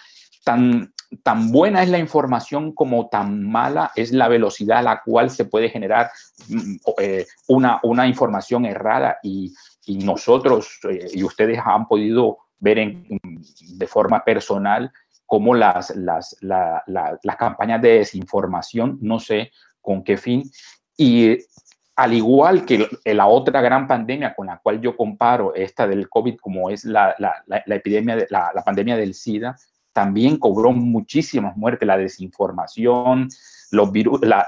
[0.45, 5.31] tan, tan buena es la información como tan mala es la velocidad a la cual
[5.31, 6.11] se puede generar
[6.49, 9.53] mm, eh, una, una información errada y,
[9.87, 13.07] y nosotros eh, y ustedes han podido ver en,
[13.77, 14.93] de forma personal
[15.29, 20.43] cómo las, las, las campañas de desinformación, no sé con qué fin,
[20.97, 21.37] y
[21.97, 26.37] al igual que la otra gran pandemia con la cual yo comparo esta del COVID,
[26.39, 29.55] como es la, la, la epidemia, de, la, pandemia del SIDA,
[29.93, 33.29] también cobró muchísimas muertes, la desinformación,
[33.73, 34.47] los virus, las,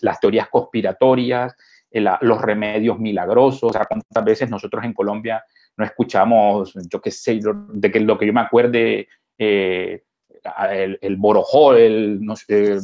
[0.00, 1.54] las, teorías conspiratorias,
[1.90, 3.62] eh, los remedios milagrosos.
[3.62, 5.44] O sea, cuántas veces nosotros en Colombia
[5.76, 9.06] no escuchamos, yo qué sé, de que lo que yo me acuerde,
[9.40, 10.02] eh,
[10.70, 12.78] el, el, borojó, el, no sé,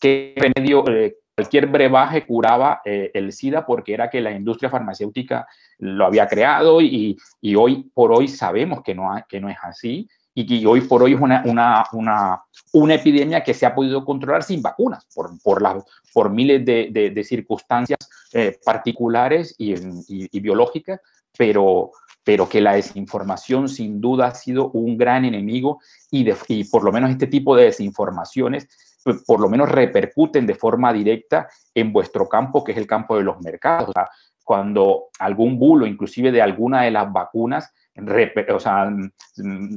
[0.00, 6.06] qué remedio, eh, cualquier brebaje curaba el SIDA porque era que la industria farmacéutica lo
[6.06, 10.46] había creado y, y hoy por hoy sabemos que no, que no es así y
[10.46, 12.44] que hoy por hoy es una,
[12.90, 15.82] epidemia que se ha podido controlar sin vacunas, por, la,
[16.12, 17.98] por miles de, de, circunstancias
[18.32, 19.74] eh, particulares y,
[20.08, 21.00] y, biológicas,
[21.36, 21.92] pero,
[22.24, 26.84] pero que la desinformación sin duda ha sido un gran enemigo y, de, y por
[26.84, 28.68] lo menos este tipo de desinformaciones
[29.04, 33.16] pues, por lo menos repercuten de forma directa en vuestro campo, que es el campo
[33.16, 33.94] de los mercados.
[34.42, 38.90] Cuando algún bulo, inclusive de alguna de las vacunas, o sea,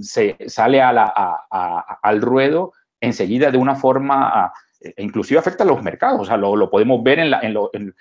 [0.01, 1.45] se sale a la,
[2.01, 6.55] al ruedo enseguida de una forma, e inclusive afecta a los mercados, o sea, lo,
[6.55, 7.93] lo podemos ver en, la, en, lo, en,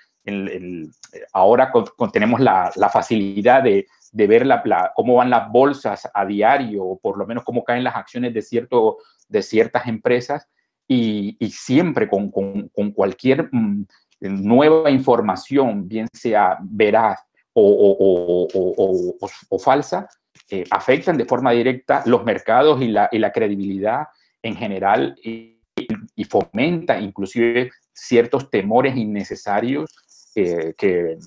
[1.33, 6.25] ahora con, tenemos la, la, facilidad de, de ver la, cómo van las bolsas a
[6.25, 10.47] diario, o por lo menos cómo caen las acciones de, cierto, de ciertas empresas,
[10.87, 13.85] y, y siempre con, con, con cualquier mm,
[14.21, 17.27] nueva información, bien sea veraz
[17.59, 20.07] o, falsa,
[20.49, 24.07] eh, afectan de forma directa los mercados y la, credibilidad
[24.41, 25.55] en general y,
[26.29, 29.95] fomenta inclusive ciertos temores innecesarios
[30.39, 31.17] eh, que,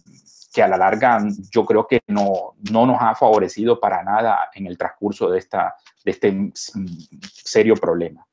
[0.63, 1.19] a la larga
[1.51, 5.75] yo creo que no, no nos ha favorecido para nada en el transcurso de, esta,
[6.05, 8.25] de este serio problema.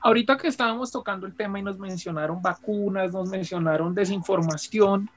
[0.00, 5.10] Ahorita que estábamos tocando el tema y nos mencionaron vacunas, nos mencionaron desinformación,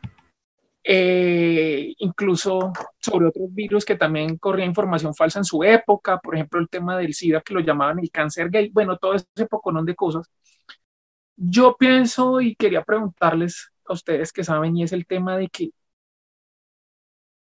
[0.84, 6.60] eh, incluso sobre otros virus que también corría información falsa en su época, por ejemplo
[6.60, 9.96] el tema del SIDA que lo llamaban el cáncer gay, bueno, todo ese poconón de
[9.96, 10.30] cosas.
[11.36, 15.72] Yo pienso y quería preguntarles a ustedes que saben y es el tema de que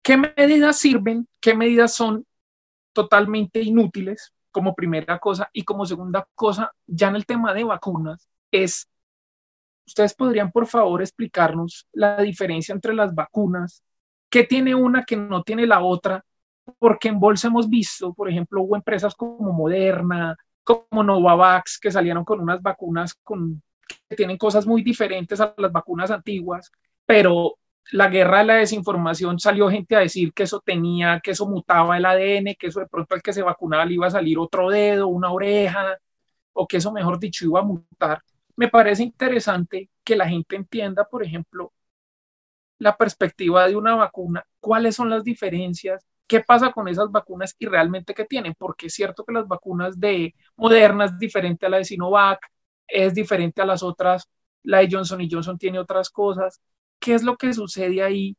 [0.02, 2.26] qué medidas sirven, qué medidas son
[2.92, 8.28] totalmente inútiles como primera cosa y como segunda cosa, ya en el tema de vacunas,
[8.50, 8.88] es
[9.86, 13.82] ¿Ustedes podrían, por favor, explicarnos la diferencia entre las vacunas?
[14.30, 16.24] ¿Qué tiene una que no tiene la otra?
[16.78, 22.24] Porque en bolsa hemos visto, por ejemplo, hubo empresas como Moderna, como Novavax, que salieron
[22.24, 23.62] con unas vacunas con,
[24.08, 26.70] que tienen cosas muy diferentes a las vacunas antiguas,
[27.06, 27.56] pero
[27.92, 31.96] la guerra de la desinformación salió gente a decir que eso tenía, que eso mutaba
[31.96, 34.70] el ADN, que eso de pronto al que se vacunaba le iba a salir otro
[34.70, 35.98] dedo, una oreja,
[36.52, 38.22] o que eso, mejor dicho, iba a mutar.
[38.56, 41.72] Me parece interesante que la gente entienda, por ejemplo,
[42.78, 47.66] la perspectiva de una vacuna, cuáles son las diferencias, qué pasa con esas vacunas y
[47.66, 51.78] realmente qué tienen, porque es cierto que las vacunas de Moderna es diferente a la
[51.78, 52.40] de Sinovac,
[52.88, 54.28] es diferente a las otras,
[54.62, 56.60] la de Johnson y Johnson tiene otras cosas.
[56.98, 58.36] ¿Qué es lo que sucede ahí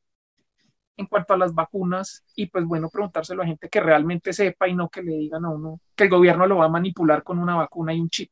[0.98, 2.24] en cuanto a las vacunas?
[2.36, 5.50] Y pues bueno, preguntárselo a gente que realmente sepa y no que le digan a
[5.50, 8.32] uno que el gobierno lo va a manipular con una vacuna y un chip.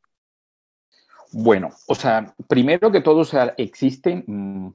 [1.31, 4.67] Bueno, o sea, primero que todo, o sea, existen mm,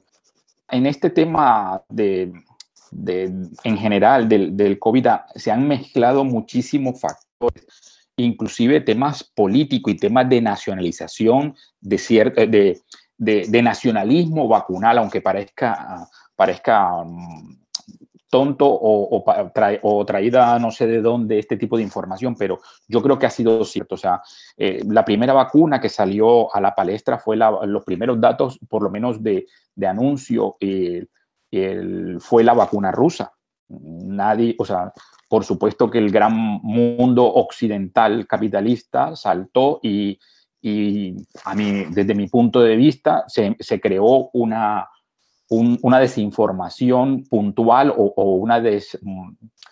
[0.71, 2.33] en este tema de,
[2.93, 7.67] en general del, del, COVID, se han mezclado muchísimos factores,
[8.17, 12.81] inclusive temas políticos y temas de nacionalización, de,
[13.17, 17.59] de, de nacionalismo vacunal, aunque parezca, parezca mm,
[18.31, 19.25] tonto o,
[19.83, 23.31] o, traída no sé de dónde este tipo de información, pero yo creo que ha
[23.31, 23.95] sido cierto.
[23.95, 24.21] O sea,
[24.57, 28.91] eh, la primera vacuna que salió a la palestra fue los primeros datos, por lo
[28.91, 30.57] menos de, de anuncio,
[32.21, 33.33] fue la vacuna rusa.
[33.69, 34.93] Nadie, o sea,
[35.29, 40.19] por supuesto que el gran mundo occidental capitalista saltó y,
[40.61, 44.89] y a mí, desde mi punto de vista, se, se creó una,
[45.51, 48.61] una desinformación puntual o, una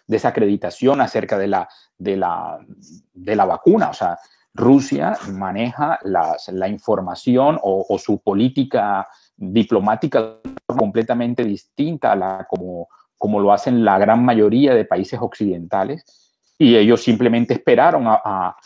[0.07, 1.69] desacreditación acerca de la,
[1.99, 2.59] de, la,
[3.15, 3.91] de la vacuna.
[3.91, 4.19] O sea,
[4.55, 9.07] Rusia maneja la información o, su política
[9.37, 16.05] diplomática completamente distinta a la como, como lo hacen la gran mayoría de países occidentales
[16.59, 18.57] y ellos simplemente esperaron a,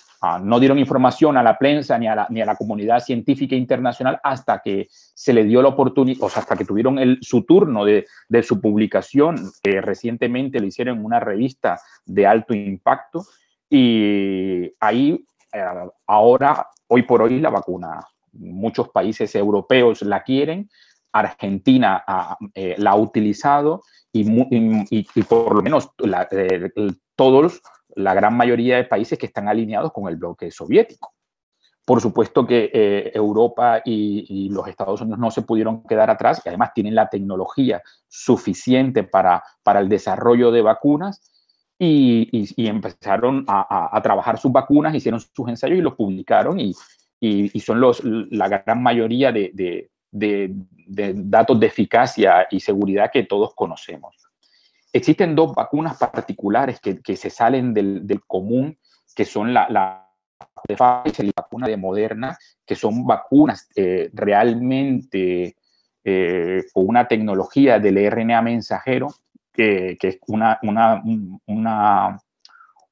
[0.43, 4.21] no dieron información a la prensa ni a la, ni a la comunidad científica internacional
[4.23, 7.85] hasta que se le dio la oportunidad, o sea, hasta que tuvieron el, su turno
[7.85, 13.25] de, de, su publicación, que recientemente lo hicieron en una revista de alto impacto.
[13.71, 15.65] Y ahí, eh,
[16.07, 20.69] ahora, hoy por hoy, la vacuna, muchos países europeos la quieren,
[21.13, 24.25] Argentina ah, eh, la ha utilizado y,
[25.23, 26.71] por lo menos la, eh,
[27.17, 27.61] todos
[27.97, 31.13] la gran mayoría de países que están alineados con el bloque soviético.
[31.85, 36.49] Por supuesto que eh, Europa y, los Estados Unidos no se pudieron quedar atrás y
[36.49, 41.21] además tienen la tecnología suficiente para, para el desarrollo de vacunas
[41.79, 46.61] y, y empezaron a, a, a, trabajar sus vacunas, hicieron sus ensayos y los publicaron
[46.61, 46.75] y,
[47.61, 49.53] son los, la gran mayoría de,
[50.11, 50.55] de,
[51.15, 54.17] datos de eficacia y seguridad que todos conocemos.
[54.93, 58.77] Existen dos vacunas particulares que, que se salen del, del, común,
[59.15, 60.11] que son la, la
[60.67, 65.57] de y la vacuna de Moderna, que son vacunas eh, realmente
[66.05, 69.09] eh, con una tecnología del RNA mensajero,
[69.53, 71.03] que, que es una, una,
[71.47, 72.19] una,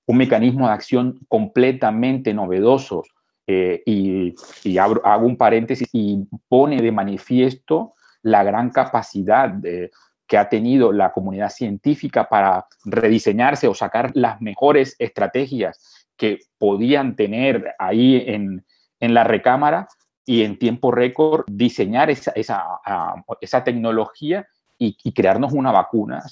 [0.07, 3.05] un mecanismo de acción completamente novedoso.
[3.51, 9.55] Eh, y, hago un paréntesis y pone de manifiesto la gran capacidad
[10.27, 17.17] que ha tenido la comunidad científica para rediseñarse o sacar las mejores estrategias que podían
[17.17, 18.67] tener ahí en,
[19.01, 19.89] en la recámara
[20.27, 24.47] y en tiempo récord diseñar esa, esa, uh, esa tecnología
[24.77, 26.23] y, y, crearnos una vacuna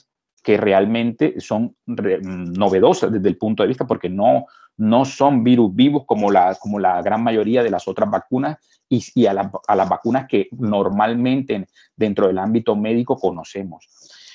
[0.42, 4.44] que realmente son re, novedosas desde el punto de vista porque no,
[4.78, 8.58] no son virus vivos como la, como la gran mayoría de las otras vacunas
[8.88, 11.66] y, y a, la, a, las vacunas que normalmente
[11.96, 13.88] dentro del ámbito médico conocemos.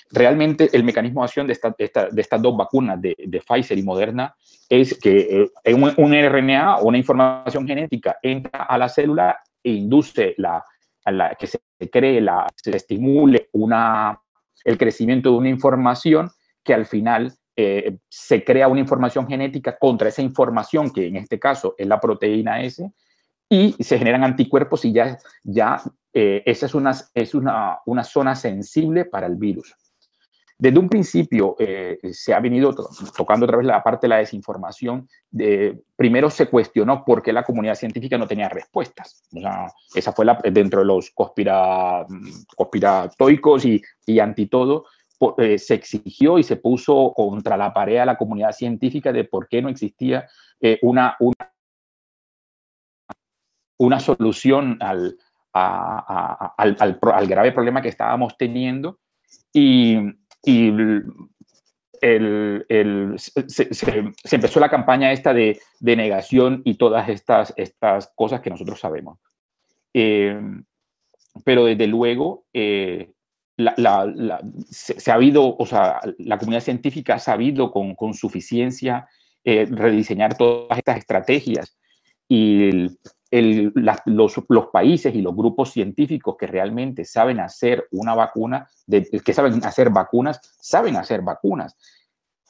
[0.09, 3.83] Realmente el mecanismo de acción de, esta, de estas dos vacunas, de, de, Pfizer y
[3.83, 4.35] Moderna,
[4.67, 10.33] es que eh, un, un, RNA una información genética entra a la célula e induce
[10.37, 10.63] la,
[11.05, 14.19] la, que se cree, la, se estimule una,
[14.65, 16.29] el crecimiento de una información
[16.63, 21.39] que al final eh, se crea una información genética contra esa información, que en este
[21.39, 22.91] caso es la proteína S,
[23.49, 25.81] y se generan anticuerpos y ya, ya
[26.13, 29.75] eh, esa es, una, es una, una, zona sensible para el virus.
[30.57, 32.87] Desde un principio eh, se ha venido to
[33.17, 35.09] tocando otra vez la parte de la desinformación.
[35.29, 39.23] De, primero se cuestionó por qué la comunidad científica no tenía respuestas.
[39.95, 42.05] Esa fue la, dentro de los conspira,
[42.55, 44.85] conspiratoicos y, y anti todo,
[45.37, 49.47] eh, se exigió y se puso contra la pared a la comunidad científica de por
[49.47, 50.27] qué no existía
[50.59, 51.17] eh, una,
[53.77, 55.17] una solución al,
[55.53, 58.99] al, al, grave problema que estábamos teniendo
[59.53, 59.97] y,
[60.43, 60.67] y
[62.01, 68.41] el, el, se, empezó la campaña esta de, de, negación y todas estas, estas cosas
[68.41, 69.19] que nosotros sabemos.
[69.93, 70.39] Eh,
[71.43, 72.45] pero desde luego
[73.61, 79.07] la, se, ha habido, o sea, la comunidad científica ha sabido con, con suficiencia
[79.43, 81.77] eh, rediseñar todas estas estrategias
[82.27, 82.89] y
[83.31, 89.63] los, los, países y los grupos científicos que realmente saben hacer una vacuna, que saben
[89.65, 91.75] hacer vacunas, saben hacer vacunas.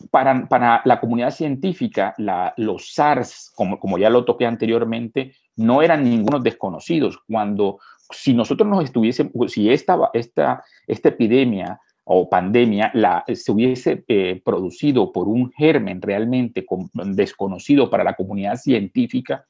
[0.09, 2.13] Para, la comunidad científica,
[2.57, 7.19] los SARS, como, ya lo toqué anteriormente, no eran ningunos desconocidos.
[7.27, 7.79] Cuando,
[8.09, 14.41] si nosotros nos estuviésemos, si esta, esta, esta epidemia o pandemia la, se hubiese eh,
[14.43, 19.45] producido por un germen realmente con, desconocido para la comunidad científica,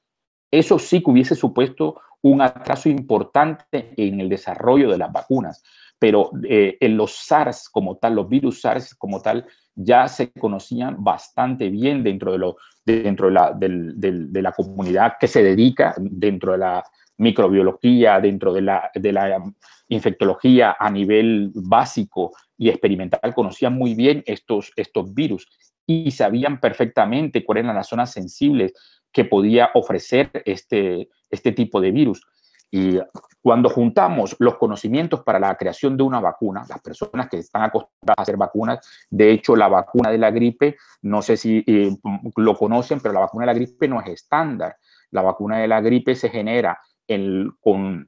[0.52, 5.64] eso sí que hubiese supuesto un atraso importante en el desarrollo de las vacunas,
[6.02, 9.46] pero eh, en los SARS como tal, los virus SARS como tal,
[9.76, 15.28] ya se conocían bastante bien dentro de, lo, dentro de, la, de la comunidad que
[15.28, 16.84] se dedica dentro de la
[17.18, 19.44] microbiología, dentro de la, de la
[19.90, 25.48] infectología a nivel básico y experimental, conocían muy bien estos, estos virus
[25.86, 28.74] y sabían perfectamente cuáles eran las zonas sensibles
[29.12, 32.26] que podía ofrecer este, este tipo de virus.
[32.72, 32.98] Y
[33.42, 38.20] cuando juntamos los conocimientos para la creación de una vacuna, las personas que están acostumbradas
[38.20, 41.94] a hacer vacunas, de hecho la vacuna de la gripe, no sé si eh,
[42.38, 44.78] lo conocen, pero la vacuna de la gripe no es estándar.
[45.12, 48.08] La vacuna de la gripe se genera en, con,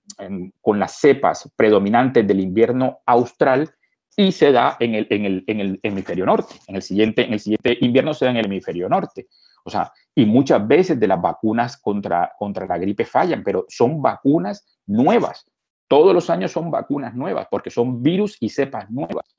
[0.66, 3.70] las cepas predominantes del invierno austral
[4.16, 6.56] y se da en el hemisferio norte.
[6.68, 9.28] En el, siguiente, en el siguiente invierno se da en el hemisferio norte.
[9.64, 14.02] O sea, y muchas veces de las vacunas contra, contra la gripe fallan, pero son
[14.02, 15.46] vacunas nuevas.
[15.88, 19.36] Todos los años son vacunas nuevas porque son virus y cepas nuevas.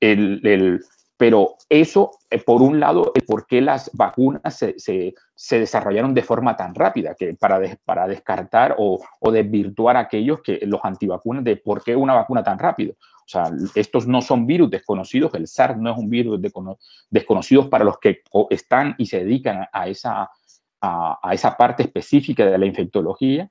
[0.00, 0.80] El,
[1.18, 6.14] Pero eso, eh, por un lado, es por qué las vacunas se, se, se, desarrollaron
[6.14, 11.42] de forma tan rápida, que para, para descartar o, o, desvirtuar aquellos que los antivacunas
[11.42, 12.92] de por qué una vacuna tan rápido.
[12.92, 16.40] O sea, estos no son virus desconocidos, el SARS no es un virus
[17.10, 20.30] desconocido para los que están y se dedican a esa,
[20.80, 23.50] a esa parte específica de la infectología,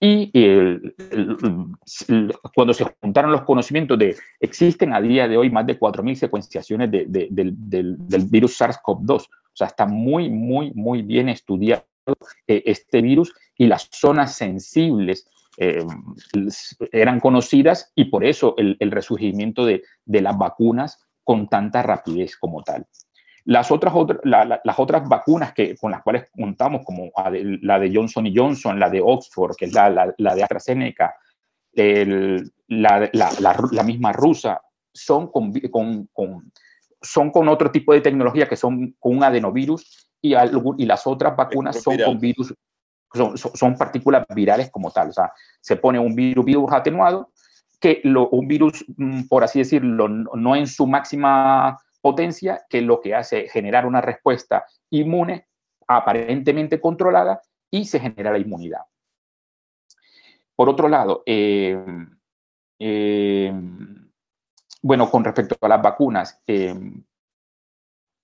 [0.00, 0.30] y
[2.54, 6.90] cuando se juntaron los conocimientos de, existen a día de hoy más de 4.000 secuenciaciones
[6.90, 7.96] de, de, del,
[8.30, 9.22] virus SARS-CoV-2.
[9.22, 11.84] O sea, está muy, muy, muy bien estudiado
[12.46, 15.84] eh, este virus y las zonas sensibles eh,
[16.92, 22.86] eran conocidas y por eso el, resurgimiento de las vacunas con tanta rapidez como tal.
[23.48, 23.94] Las otras,
[24.24, 27.10] las otras vacunas que, con las cuales contamos, como
[27.62, 31.14] la de Johnson y Johnson, la de Oxford, que es la, la de AstraZeneca,
[32.68, 34.60] la, misma rusa,
[34.92, 35.50] son con,
[36.12, 36.52] con,
[37.00, 41.34] son con otro tipo de tecnología que son con un adenovirus y, y las otras
[41.34, 42.54] vacunas son con virus,
[43.14, 45.08] son, son, partículas virales como tal.
[45.08, 47.32] O sea, se pone un virus, virus atenuado,
[47.80, 53.00] que lo, un virus, mm, por así decirlo, no en su máxima potencia que lo
[53.00, 55.48] que hace es generar una respuesta inmune
[55.86, 58.82] aparentemente controlada y se genera la inmunidad.
[60.54, 61.78] Por otro lado, eh,
[62.78, 63.52] eh,
[64.82, 66.74] bueno, con respecto a las vacunas, eh,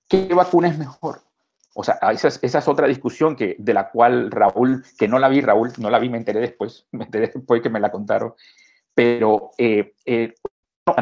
[0.09, 1.23] ¿qué vacuna es mejor?
[1.75, 5.19] O sea, esa es, esa es, otra discusión que, de la cual Raúl, que no
[5.19, 7.91] la vi, Raúl, no la vi, me enteré después, me enteré después que me la
[7.91, 8.35] contaron,
[8.95, 9.51] pero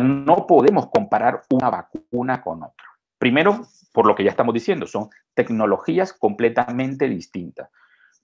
[0.01, 2.87] no podemos comparar una vacuna con otra.
[3.19, 7.69] Primero, por lo que ya estamos diciendo, son tecnologías completamente distintas.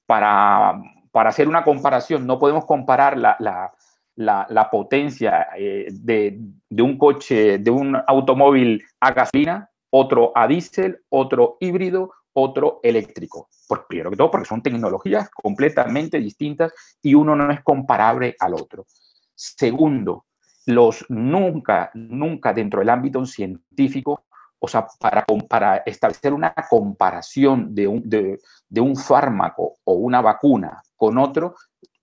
[0.06, 0.80] Para,
[1.10, 6.38] para hacer una comparación, no podemos comparar la, la, la, potencia eh, de,
[6.68, 13.48] de, un coche, de un automóvil a gasolina, otro a diésel, otro híbrido, otro eléctrico.
[13.66, 18.54] Por, primero que todo, porque son tecnologías completamente distintas y uno no es comparable al
[18.54, 18.86] otro.
[19.34, 20.24] Segundo,
[20.68, 24.24] los nunca, nunca dentro del ámbito científico,
[24.58, 28.38] o sea, para, para establecer una comparación de un, de,
[28.80, 31.54] un fármaco o una vacuna con otro,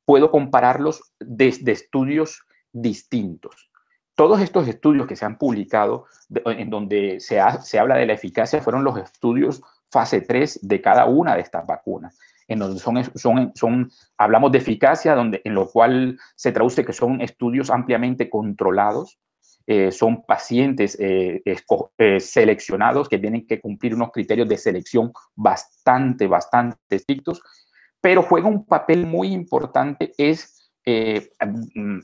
[0.03, 2.41] puedo compararlos desde estudios
[2.72, 3.70] distintos.
[4.16, 6.05] Todos estos estudios que se han publicado,
[6.45, 9.61] en donde se, se habla de la eficacia, fueron los estudios
[9.91, 14.59] fase 3 de cada una de estas vacunas en donde son, son, son, hablamos de
[14.59, 19.19] eficacia, donde, en lo cual se traduce que son estudios ampliamente controlados,
[19.67, 26.27] eh, son pacientes eh, eh, seleccionados que tienen que cumplir unos criterios de selección bastante,
[26.27, 27.41] bastante estrictos,
[27.99, 30.51] pero juega un papel muy importante es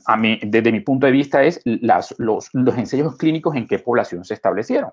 [0.06, 3.78] a mí, desde mi punto de vista, es las, los, los ensayos clínicos en qué
[3.78, 4.90] población se establecieron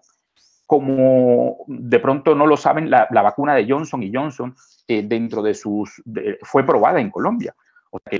[0.69, 4.55] como de pronto no lo saben, la, vacuna de Johnson y Johnson
[4.87, 5.99] eh, dentro de sus,
[6.43, 7.55] fue probada en Colombia.
[7.89, 8.19] O sea,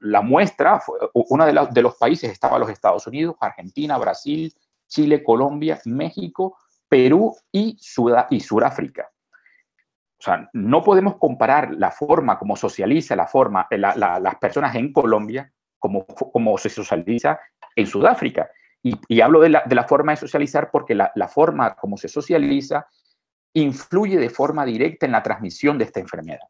[0.00, 0.82] la muestra,
[1.14, 4.52] uno de, los países estaba los Estados Unidos, Argentina, Brasil,
[4.88, 6.58] Chile, Colombia, México,
[6.88, 9.08] Perú y, Sud, y Sudáfrica.
[10.18, 14.92] O sea, no podemos comparar la forma como socializa la forma, la, las personas en
[14.92, 17.38] Colombia como, como se socializa
[17.76, 18.50] en Sudáfrica.
[18.82, 22.86] Y, hablo de la, de la, forma de socializar porque la, forma como se socializa
[23.54, 26.40] influye de forma directa en la transmisión de esta enfermedad.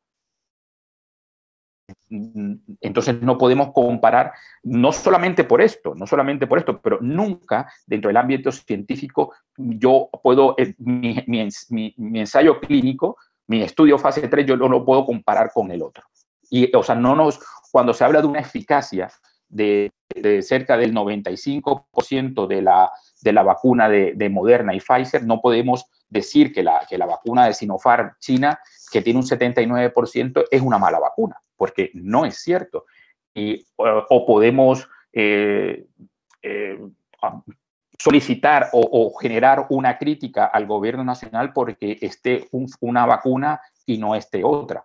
[2.81, 8.09] Entonces no podemos comparar, no solamente por esto, no solamente por esto, pero nunca dentro
[8.09, 11.49] del ámbito científico yo puedo, eh, mi, mi,
[11.97, 13.17] mi, ensayo clínico,
[13.47, 16.05] mi estudio fase 3, yo no lo puedo comparar con el otro.
[16.51, 17.41] Y, o sea, no nos,
[17.73, 19.11] cuando se habla de una eficacia
[19.49, 19.93] de,
[20.43, 22.93] cerca del 95% de la,
[23.23, 27.07] de la vacuna de, de, Moderna y Pfizer, no podemos decir que la, que la
[27.07, 28.59] vacuna de Sinopharm China,
[28.91, 32.87] que tiene un 79%, es una mala vacuna, porque no es cierto.
[33.35, 35.87] Y, o, podemos eh,
[36.43, 36.79] eh,
[37.99, 44.15] solicitar o, generar una crítica al gobierno nacional porque esté un, una vacuna y no
[44.15, 44.85] esté otra.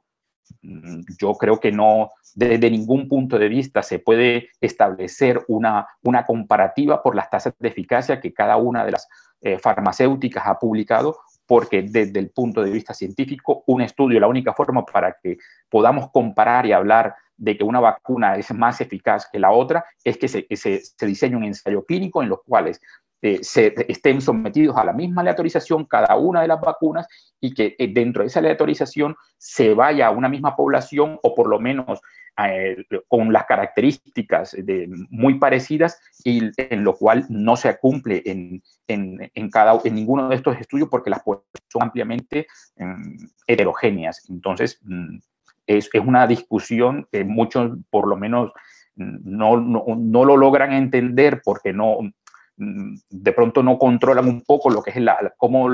[0.62, 6.26] Mm, yo creo que no, desde ningún punto de vista se puede establecer una, una
[6.26, 9.08] comparativa por las tasas de eficacia que cada una de las
[9.42, 14.54] eh, farmacéuticas ha publicado, porque desde el punto de vista científico, un estudio, la única
[14.54, 15.38] forma para que
[15.70, 20.18] podamos comparar y hablar de que una vacuna es más eficaz que la otra, es
[20.18, 22.80] que se, se, se diseñe un ensayo clínico en los cuales
[23.26, 27.08] eh, se, estén sometidos a la misma aleatorización cada una de las vacunas
[27.40, 31.48] y que eh, dentro de esa aleatorización se vaya a una misma población o por
[31.48, 32.02] lo menos
[32.46, 38.62] eh, con las características de, muy parecidas y en lo cual no se cumple en,
[38.90, 43.16] en, en, cada, en ninguno de estos estudios porque las son ampliamente em,
[43.48, 44.30] heterogéneas.
[44.30, 45.20] Entonces, mm,
[45.68, 48.52] es, es, una discusión que muchos, por lo menos,
[48.96, 52.12] no, no, no lo logran entender porque no, Mm,
[52.56, 55.70] de pronto no controlan un poco lo que es la, como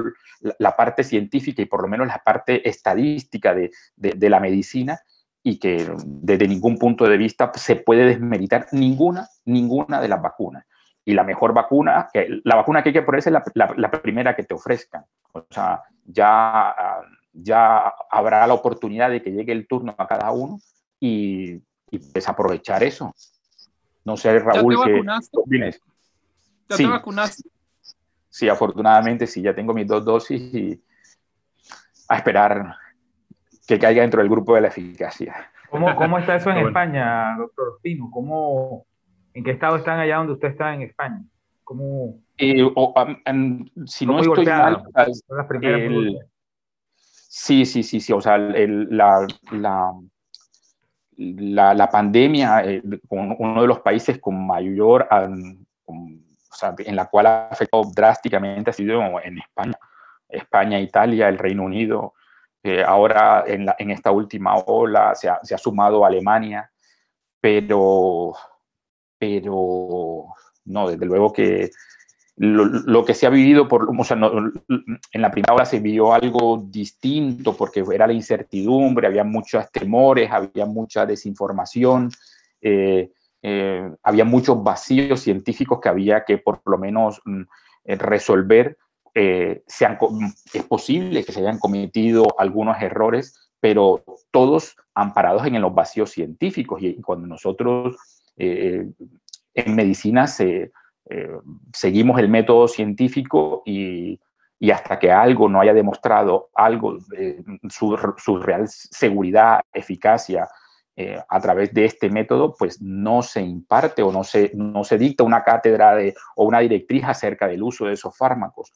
[0.58, 5.00] la, parte científica y por lo menos la parte estadística de, de, la medicina
[5.44, 10.66] y que desde ningún punto de vista se puede desmeritar ninguna, ninguna de las vacunas.
[11.04, 12.10] Y la mejor vacuna,
[12.44, 15.04] la vacuna que hay que ponerse es la, la, primera que te ofrezcan.
[15.34, 16.76] O sea, ya,
[17.34, 20.60] ya habrá la oportunidad de que llegue el turno a cada uno
[21.00, 23.14] y, y desaprovechar eso.
[24.06, 25.30] No sé, Raúl, ¿qué opinas?
[26.70, 26.84] ¿Ya sí.
[26.84, 27.50] te vacunaste?
[28.30, 30.84] Sí, afortunadamente sí, ya tengo mis dos dosis y
[32.08, 32.76] a esperar
[33.68, 35.52] que caiga dentro del grupo de la eficacia.
[35.70, 38.10] ¿Cómo, cómo está eso en España, doctor Pino?
[38.12, 38.86] ¿Cómo,
[39.34, 41.24] ¿En qué estado están allá donde usted está en España?
[41.64, 42.94] ¿Cómo, eh, o,
[43.30, 44.84] um, si no estoy mal,
[45.62, 46.20] el,
[47.06, 49.94] sí, sí, sí, sí, o sea, el, la, la,
[51.18, 56.96] la, la, pandemia, eh, uno de los países con mayor, um, con o sea, en
[56.96, 59.78] la cual ha afectado drásticamente ha sido en España.
[60.28, 62.14] España, Italia, el Reino Unido.
[62.64, 66.70] Eh, ahora en, la, en, esta última ola se ha, se ha sumado Alemania,
[67.40, 68.34] pero,
[69.18, 70.26] pero
[70.66, 71.72] no, desde luego que
[72.36, 75.80] lo, lo, que se ha vivido, por, o sea, no, en la primera ola se
[75.80, 82.10] vivió algo distinto porque era la incertidumbre, había muchos temores, había mucha desinformación.
[82.62, 83.12] Eh,
[83.42, 87.42] eh, había muchos vacíos científicos que había que por lo menos mm,
[87.86, 88.78] eh, resolver.
[89.16, 96.12] Eh, es posible que se hayan cometido algunos errores, pero todos amparados en los vacíos
[96.12, 96.82] científicos.
[96.82, 97.98] Y cuando nosotros
[98.38, 98.96] en
[99.76, 104.18] medicina seguimos el método científico y,
[104.60, 107.00] y, hasta que algo no haya demostrado algo,
[107.70, 110.48] su, su real seguridad, eficacia,
[111.02, 114.98] eh, a través de este método, pues no se imparte o no se, no se
[114.98, 118.74] dicta una cátedra de, o una directriz acerca del uso de esos fármacos.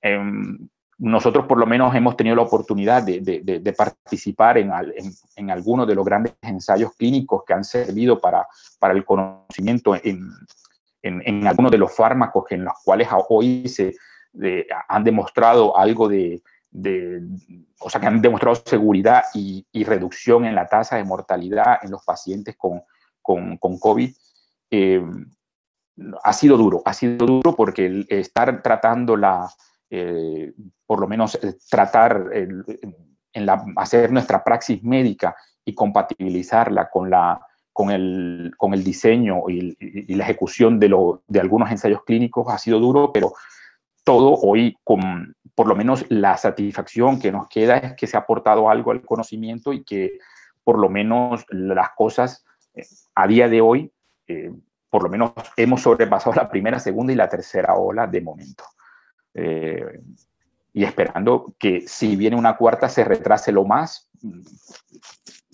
[0.00, 4.70] Em, nosotros por lo menos hemos tenido la oportunidad de, de, participar en,
[5.34, 8.46] en, algunos de los grandes ensayos clínicos que han servido para,
[8.78, 10.30] para el conocimiento en,
[11.02, 13.96] en, algunos de los fármacos en los cuales hoy se
[14.88, 16.40] han demostrado algo de,
[16.70, 17.22] de,
[17.80, 22.04] o sea, que han demostrado seguridad y, reducción en la tasa de mortalidad en los
[22.04, 22.82] pacientes con,
[23.22, 24.10] con, con COVID,
[24.70, 25.02] eh,
[26.22, 29.50] ha sido duro, ha sido duro porque el estar tratando la,
[29.90, 30.52] eh,
[30.86, 32.64] por lo menos eh, tratar, el,
[33.32, 37.40] en la, hacer nuestra praxis médica y compatibilizarla con la,
[37.72, 42.46] con el, con el diseño y, y, la ejecución de, lo, de algunos ensayos clínicos
[42.48, 43.32] ha sido duro, pero
[44.04, 48.20] todo hoy con por lo menos la satisfacción que nos queda es que se ha
[48.20, 50.20] aportado algo al conocimiento y que
[50.62, 52.44] por lo menos las cosas
[52.74, 52.86] eh,
[53.16, 53.92] a día de hoy,
[54.28, 54.52] eh,
[54.88, 58.62] por lo menos hemos sobrepasado la primera, segunda y la tercera ola de momento.
[59.34, 60.00] Eh,
[60.74, 64.08] y esperando que si viene una cuarta se retrase lo más,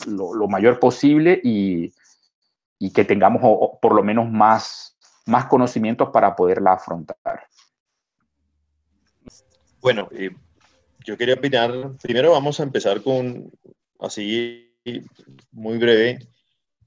[0.07, 1.95] lo, lo mayor posible y,
[2.79, 3.41] y, que tengamos
[3.81, 7.47] por lo menos más, más conocimientos para poderla afrontar.
[9.85, 10.31] Bueno, eh,
[11.05, 11.71] yo quería opinar,
[12.01, 13.53] primero vamos a empezar con,
[14.01, 14.73] así
[15.53, 16.21] muy breve,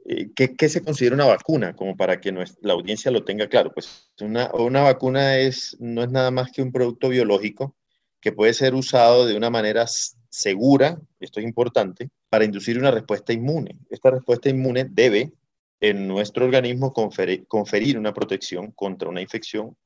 [0.06, 1.76] eh, ¿qué, se considera una vacuna?
[1.76, 3.72] Como para que la audiencia lo tenga claro.
[3.72, 7.76] Pues una, una vacuna es, no es nada más que un producto biológico
[8.20, 9.86] que puede ser usado de una manera
[10.32, 13.78] segura, esto es importante, para inducir una respuesta inmune.
[13.91, 15.34] Esta respuesta inmune debe
[15.82, 19.78] en nuestro organismo conferir, conferir una protección contra una infección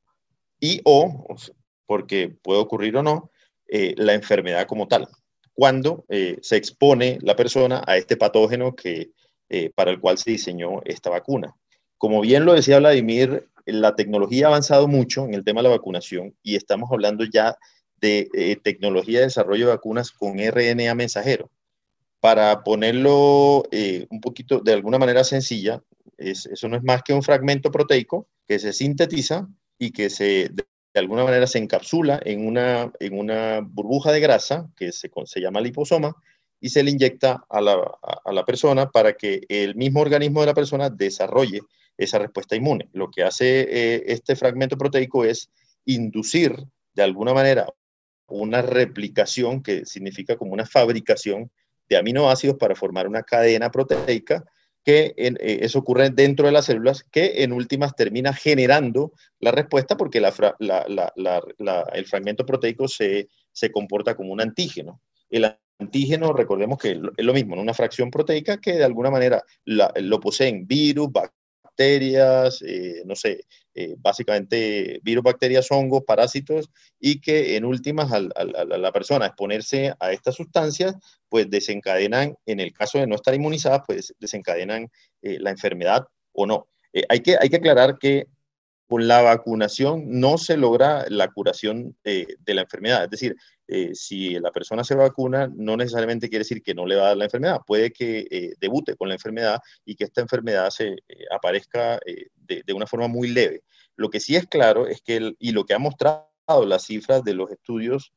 [0.61, 1.25] y o,
[1.91, 3.31] porque puede ocurrir o no,
[3.67, 5.09] eh, la enfermedad como tal,
[5.51, 9.09] cuando eh, se expone la persona a este patógeno que,
[9.49, 11.53] eh, para el cual se diseñó esta vacuna.
[11.97, 15.75] Como bien lo decía Vladimir, la tecnología ha avanzado mucho en el tema de la
[15.75, 17.57] vacunación y estamos hablando ya
[17.97, 21.51] de tecnología de desarrollo de vacunas con RNA mensajero.
[22.21, 23.63] Para ponerlo
[24.09, 25.83] un poquito de alguna manera sencilla,
[26.17, 30.51] eso no es más que un fragmento proteico que se sintetiza y que se
[30.93, 35.39] de alguna manera se encapsula en una, en una burbuja de grasa que se, se
[35.39, 36.15] llama liposoma
[36.59, 37.73] y se le inyecta a la,
[38.23, 41.61] a la, persona para que el mismo organismo de la persona desarrolle
[41.97, 42.89] esa respuesta inmune.
[42.93, 45.49] Lo que hace eh, este fragmento proteico es
[45.85, 46.55] inducir
[46.93, 47.67] de alguna manera
[48.27, 51.49] una replicación que significa como una fabricación
[51.89, 54.45] de aminoácidos para formar una cadena proteica
[54.83, 59.97] que eh, eso ocurre dentro de las células, que en últimas termina generando la respuesta
[59.97, 63.27] porque el fragmento proteico se,
[63.71, 65.01] comporta como un antígeno.
[65.29, 70.19] El antígeno, recordemos que es lo mismo, una fracción proteica que de alguna manera lo
[70.19, 76.69] poseen virus, bacterias, eh, no sé, eh, básicamente virus, bacterias, hongos, parásitos,
[76.99, 80.95] y que en últimas a la persona exponerse a estas sustancias,
[81.29, 84.89] pues desencadenan, en el caso de no estar inmunizadas, pues desencadenan
[85.21, 86.67] eh, la enfermedad o no.
[87.09, 88.27] hay, que, hay que aclarar que
[88.87, 93.05] con la vacunación no se logra la curación de la enfermedad.
[93.05, 93.37] Es decir,
[93.73, 97.07] eh, si la persona se vacuna, no necesariamente quiere decir que no le va a
[97.07, 97.61] dar la enfermedad.
[97.65, 100.97] Puede que eh, debute con la enfermedad y que esta enfermedad se eh,
[101.31, 101.97] aparezca
[102.35, 103.63] de, de, una forma muy leve.
[103.95, 106.27] Lo que sí es claro es que, y lo que ha mostrado
[106.65, 108.11] las cifras de los estudios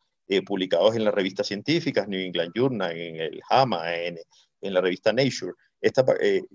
[0.44, 4.18] publicados en las revistas científicas, New England Journal, en el JAMA, en,
[4.60, 5.52] en la revista Nature,
[5.84, 6.04] esta,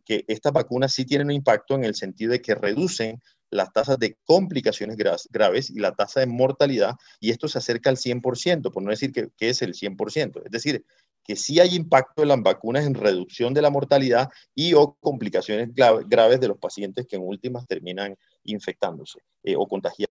[0.05, 3.19] que estas vacunas sí tienen un impacto en el sentido de que reducen
[3.51, 4.97] las tasas de complicaciones
[5.29, 9.11] graves y la tasa de mortalidad, y esto se acerca al 100%, por no decir
[9.11, 10.45] que, es el 100%.
[10.45, 10.85] Es decir,
[11.23, 15.69] que sí hay impacto de las vacunas en reducción de la mortalidad y o complicaciones
[15.73, 20.09] graves de los pacientes que en últimas terminan infectándose eh, o contagiándose.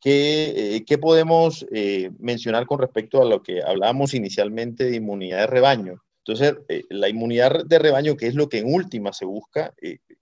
[0.00, 5.46] ¿Qué, eh, podemos eh, mencionar con respecto a lo que hablábamos inicialmente de inmunidad de
[5.46, 6.03] rebaño?
[6.26, 6.54] Entonces,
[6.88, 9.74] la inmunidad de rebaño, que es lo que en última se busca,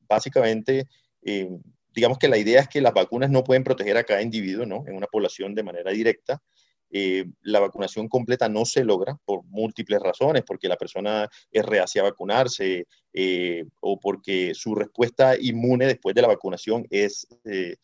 [0.08, 0.88] básicamente
[1.94, 4.84] digamos que la idea es que las vacunas no pueden proteger a cada individuo, ¿no?
[4.86, 6.42] En una población de manera directa.
[6.94, 12.02] Eh, la vacunación completa no se logra por múltiples razones, porque la persona es reacia
[12.02, 17.76] a vacunarse eh, o porque su respuesta inmune después de la vacunación es, eh,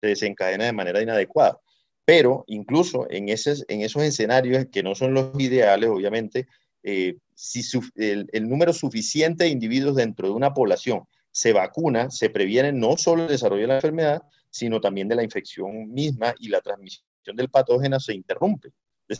[0.00, 1.58] se desencadena de manera inadecuada.
[2.06, 6.46] Pero incluso en, ese, en esos escenarios que no son los ideales, obviamente,
[6.82, 7.62] si
[7.96, 12.96] el, el número suficiente de individuos dentro de una población se vacuna, se previene no
[12.96, 17.04] solo el desarrollo de la enfermedad, sino también de la infección misma y la transmisión
[17.36, 18.70] del patógeno se interrumpe.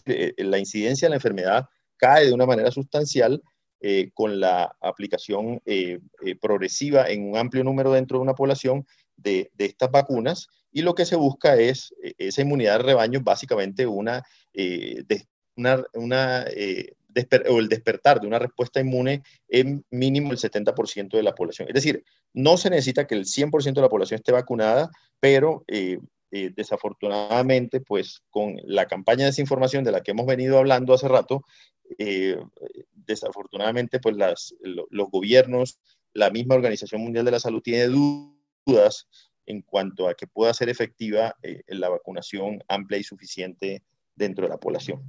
[0.06, 3.42] Eh, la incidencia de la enfermedad cae de una manera sustancial
[3.80, 6.00] eh, con la aplicación eh,
[6.40, 8.86] progresiva en un amplio número dentro de una población
[9.16, 14.22] de, estas vacunas y lo que se busca es esa inmunidad de rebaño, básicamente una,
[15.56, 16.44] una, una
[17.48, 21.68] o el despertar de una respuesta inmune en mínimo el 70% de la población.
[21.68, 24.90] Es decir, no se necesita que el 100% de la población esté vacunada,
[25.20, 25.98] pero eh,
[26.30, 31.08] eh, desafortunadamente, pues con la campaña de desinformación de la que hemos venido hablando hace
[31.08, 31.42] rato,
[31.98, 32.38] eh,
[32.92, 35.78] desafortunadamente, pues las, los gobiernos,
[36.12, 39.08] la misma Organización Mundial de la Salud tiene dudas
[39.46, 41.34] en cuanto a que pueda ser efectiva
[41.68, 43.82] la vacunación amplia y suficiente
[44.14, 45.02] dentro de la población.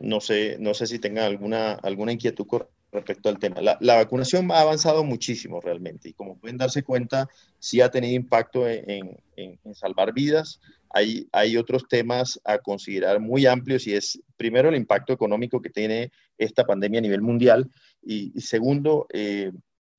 [0.00, 2.46] No sé, no sé si tengan alguna, alguna inquietud
[2.94, 3.60] respecto al tema.
[3.60, 7.28] La, vacunación ha avanzado muchísimo realmente y como pueden darse cuenta,
[7.58, 9.18] sí ha tenido impacto en,
[9.74, 10.60] salvar vidas.
[10.90, 15.70] Hay, hay, otros temas a considerar muy amplios y es primero el impacto económico que
[15.70, 17.68] tiene esta pandemia a nivel mundial
[18.00, 19.50] y, segundo, eh,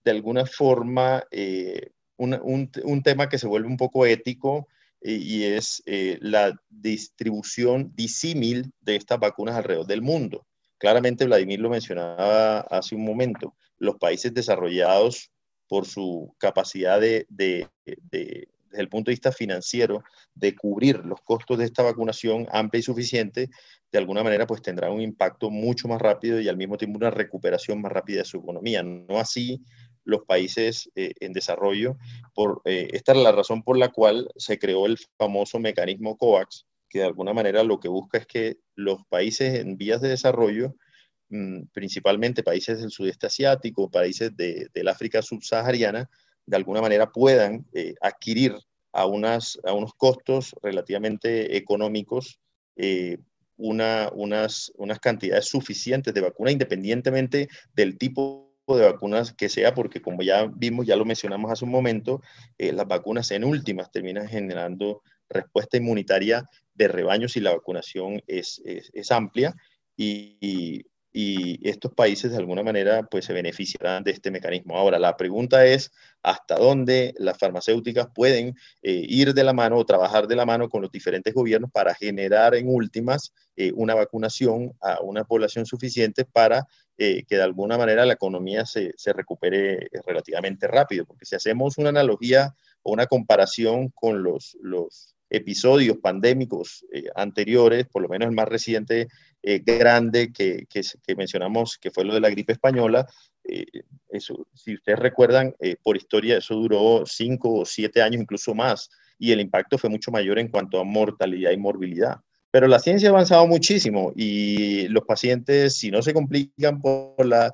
[0.04, 4.68] de alguna forma, eh, un, un, tema que se vuelve un poco ético
[5.14, 10.46] y es eh, la distribución disímil de estas vacunas alrededor del mundo.
[10.78, 15.32] Claramente, Vladimir lo mencionaba hace un momento, los países desarrollados
[15.68, 20.04] por su capacidad de, de, desde el punto de vista financiero,
[20.34, 23.50] de cubrir los costos de esta vacunación amplia y suficiente,
[23.92, 27.12] de alguna manera pues tendrán un impacto mucho más rápido y al mismo tiempo una
[27.12, 28.84] recuperación más rápida de su economía.
[28.84, 29.64] No así
[30.06, 31.98] los países eh, en desarrollo.
[32.34, 36.66] Por, eh, esta es la razón por la cual se creó el famoso mecanismo COVAX,
[36.88, 40.76] que de alguna manera lo que busca es que los países en vías de desarrollo,
[41.30, 46.10] mm, principalmente países del sudeste asiático, países de, del África subsahariana,
[46.46, 48.56] de alguna manera puedan eh, adquirir
[48.94, 52.40] a, unas, a unos costos relativamente económicos
[53.58, 60.02] una, unas, unas cantidades suficientes de vacuna, independientemente del tipo de vacunas que sea, porque
[60.02, 62.22] como ya vimos, ya lo mencionamos hace un momento,
[62.58, 68.62] eh, las vacunas en últimas terminan generando respuesta inmunitaria de rebaño si la vacunación es,
[68.66, 69.56] es, amplia
[69.96, 70.38] y,
[71.14, 74.78] y, estos países de alguna manera pues se beneficiarán de este mecanismo.
[74.78, 75.92] Ahora, la pregunta es
[76.22, 80.70] hasta dónde las farmacéuticas pueden eh, ir de la mano o trabajar de la mano
[80.70, 86.26] con los diferentes gobiernos para generar en últimas eh, una vacunación a una población suficiente
[86.26, 86.68] para
[86.98, 91.06] eh, que de alguna manera la economía se, se, recupere relativamente rápido.
[91.06, 97.88] Porque si hacemos una analogía o una comparación con los, los episodios pandémicos eh, anteriores,
[97.88, 99.08] por lo menos el más reciente
[99.42, 103.08] eh, grande que, que, mencionamos, que fue lo de la gripe española,
[103.44, 103.66] eh,
[104.10, 109.32] eso, si ustedes recuerdan, por historia eso duró cinco o siete años, incluso más, y
[109.32, 112.18] el impacto fue mucho mayor en cuanto a mortalidad y morbilidad.
[112.56, 117.54] Pero la ciencia ha avanzado muchísimo y los pacientes, si no se complican por la,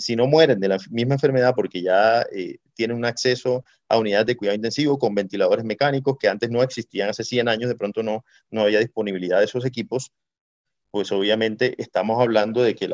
[0.00, 2.26] si no mueren de la misma enfermedad porque ya
[2.74, 7.10] tienen un acceso a unidades de cuidado intensivo con ventiladores mecánicos que antes no existían,
[7.10, 10.10] hace 100 años de pronto no, no había disponibilidad de esos equipos,
[10.90, 12.90] pues obviamente estamos hablando de que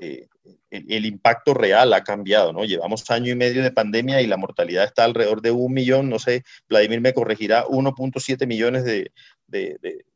[0.00, 0.26] eh,
[0.70, 2.64] el, impacto real ha cambiado, ¿no?
[2.64, 6.18] Llevamos año y medio de pandemia y la mortalidad está alrededor de un millón, no
[6.18, 9.12] sé, Vladimir me corregirá, 1.7 millones de,
[9.46, 10.06] de, de,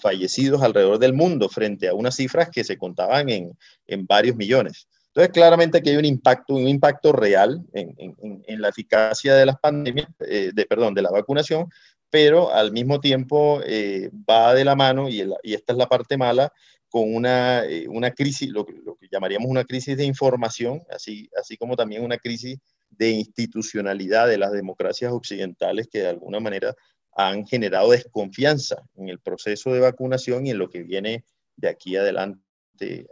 [0.00, 3.56] fallecidos alrededor del mundo frente a unas cifras que se contaban en,
[3.86, 4.88] en varios millones.
[5.08, 9.46] Entonces, claramente aquí hay un impacto, un impacto real en, en, en la eficacia de
[9.46, 11.70] las pandemias, eh, de, perdón, de la vacunación,
[12.10, 16.18] pero al mismo tiempo eh, va de la mano, y, y, esta es la parte
[16.18, 16.52] mala,
[16.88, 21.56] con una, eh, una crisis, lo, lo, que llamaríamos una crisis de información, así, así
[21.56, 22.58] como también una crisis
[22.90, 26.74] de institucionalidad de las democracias occidentales que de alguna manera
[27.16, 31.24] han generado desconfianza en el proceso de vacunación y en lo que viene
[31.56, 32.40] de aquí adelante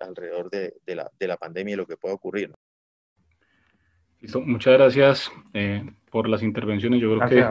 [0.00, 2.52] alrededor de, la, de, la, pandemia y lo que pueda ocurrir.
[4.20, 4.42] Listo.
[4.42, 7.00] Muchas gracias eh, por las intervenciones.
[7.00, 7.44] Yo creo que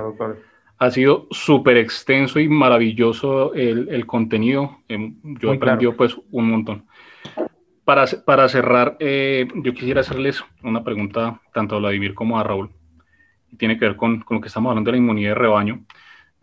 [0.77, 4.77] ha sido súper extenso y maravilloso el, el contenido.
[4.89, 6.85] Eh, yo he aprendido pues un montón.
[7.83, 12.69] Para, para cerrar, eh, yo quisiera hacerles una pregunta tanto a Vladimir como a Raúl.
[13.57, 15.85] Tiene que ver con, con lo que estamos hablando de la inmunidad de rebaño.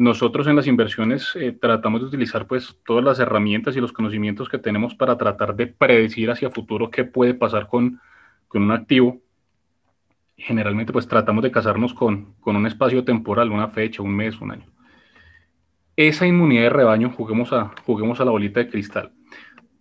[0.00, 4.48] Nosotros en las inversiones eh, tratamos de utilizar pues todas las herramientas y los conocimientos
[4.48, 8.00] que tenemos para tratar de predecir hacia futuro qué puede pasar con,
[8.48, 9.20] con un activo.
[10.38, 14.52] Generalmente pues tratamos de casarnos con, con un espacio temporal, una fecha, un mes, un
[14.52, 14.64] año.
[15.96, 19.12] Esa inmunidad de rebaño, juguemos a, juguemos a la bolita de cristal.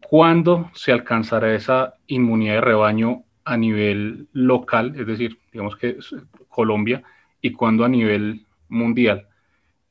[0.02, 5.98] ¿Cuándo se alcanzará esa inmunidad de rebaño a nivel local, es decir, digamos que
[6.50, 7.04] Colombia,
[7.40, 9.29] y cuándo a nivel mundial?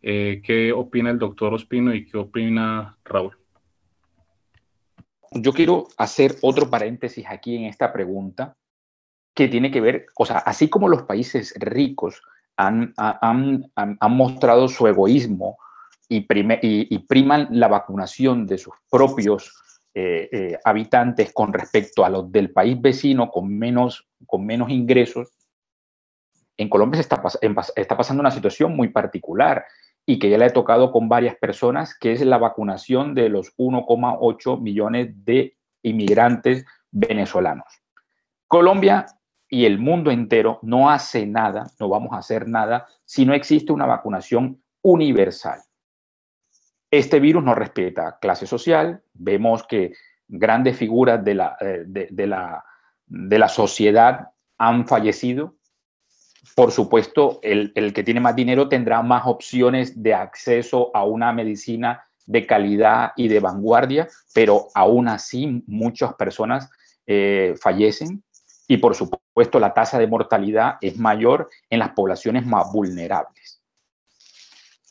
[0.00, 3.36] Eh, ¿Qué opina el doctor Ospino y qué opina Raúl?
[5.32, 8.56] Yo quiero hacer otro paréntesis aquí en esta pregunta
[9.34, 12.22] que tiene que ver, o sea, así como los países ricos
[12.56, 15.58] han, han, han, mostrado su egoísmo
[16.08, 16.26] y,
[16.62, 19.54] y, priman la vacunación de sus propios
[19.94, 25.28] eh, eh, habitantes con respecto a los del país vecino con menos, con menos ingresos,
[26.56, 27.22] en Colombia se está,
[27.76, 29.64] está pasando una situación muy particular
[30.10, 33.54] y que ya le ha tocado con varias personas, que es la vacunación de los
[33.58, 37.66] 1,8 millones de inmigrantes venezolanos.
[38.46, 39.04] Colombia
[39.50, 43.70] y el mundo entero no hace nada, no vamos a hacer nada, si no existe
[43.70, 45.60] una vacunación universal.
[46.90, 49.92] Este virus no respeta clase social, vemos que
[50.26, 52.64] grandes figuras de la, eh, de la,
[53.04, 55.57] de la sociedad han fallecido
[56.54, 62.04] por supuesto, el, que tiene más dinero tendrá más opciones de acceso a una medicina
[62.26, 66.68] de calidad y de vanguardia, pero aún así muchas personas
[67.06, 68.22] eh, fallecen
[68.66, 73.62] y por supuesto la tasa de mortalidad es mayor en las poblaciones más vulnerables.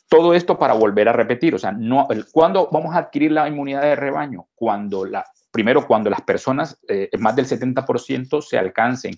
[0.08, 3.82] Todo esto para volver a repetir, o sea, no, ¿cuándo vamos a adquirir la inmunidad
[3.82, 4.48] de rebaño?
[4.54, 9.14] Cuando la, primero, cuando las personas, eh, más del 70%, se alcancen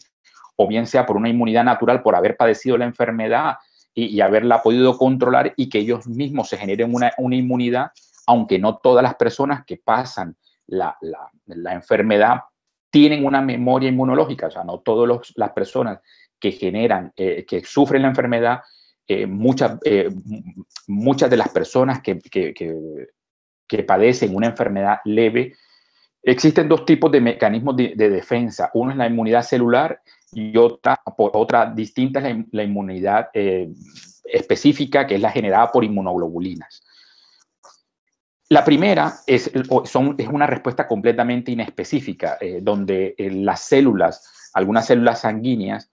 [0.62, 3.54] o bien sea por una inmunidad natural por haber padecido la enfermedad
[3.94, 7.92] y, haberla podido controlar y que ellos mismos se generen una, inmunidad,
[8.26, 10.36] aunque no todas las personas que pasan
[10.66, 10.98] la,
[11.46, 12.42] enfermedad
[12.90, 16.00] tienen una memoria inmunológica, o sea, no todas las personas
[16.38, 18.60] que generan, eh, que sufren la enfermedad,
[19.08, 20.10] eh, muchas, eh,
[20.88, 25.54] muchas de las personas que, que, padecen una enfermedad leve,
[26.22, 28.70] existen dos tipos de mecanismos de, de, defensa.
[28.74, 30.02] Uno es la inmunidad celular
[30.32, 33.68] y otra, por otra distinta es la, inmunidad eh,
[34.24, 36.82] específica, que es la generada por inmunoglobulinas.
[38.48, 39.50] La primera es,
[39.84, 45.90] son, es una respuesta completamente inespecífica, eh, donde eh, las células, algunas células sanguíneas,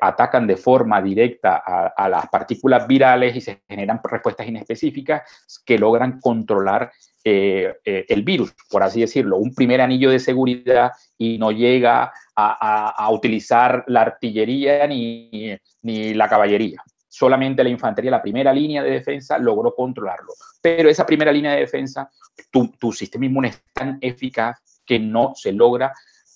[0.00, 5.22] atacan de forma directa a, las partículas virales y se generan respuestas inespecíficas
[5.66, 6.92] que logran controlar
[7.24, 13.84] el virus, por así decirlo, un primer anillo de seguridad y no llega a, utilizar
[13.86, 16.82] la artillería ni, ni, la caballería.
[17.08, 20.32] Solamente la infantería, la primera línea de defensa, logró controlarlo.
[20.60, 22.10] Pero esa primera línea de defensa,
[22.50, 25.92] tu, tu sistema inmune es tan eficaz que no se logra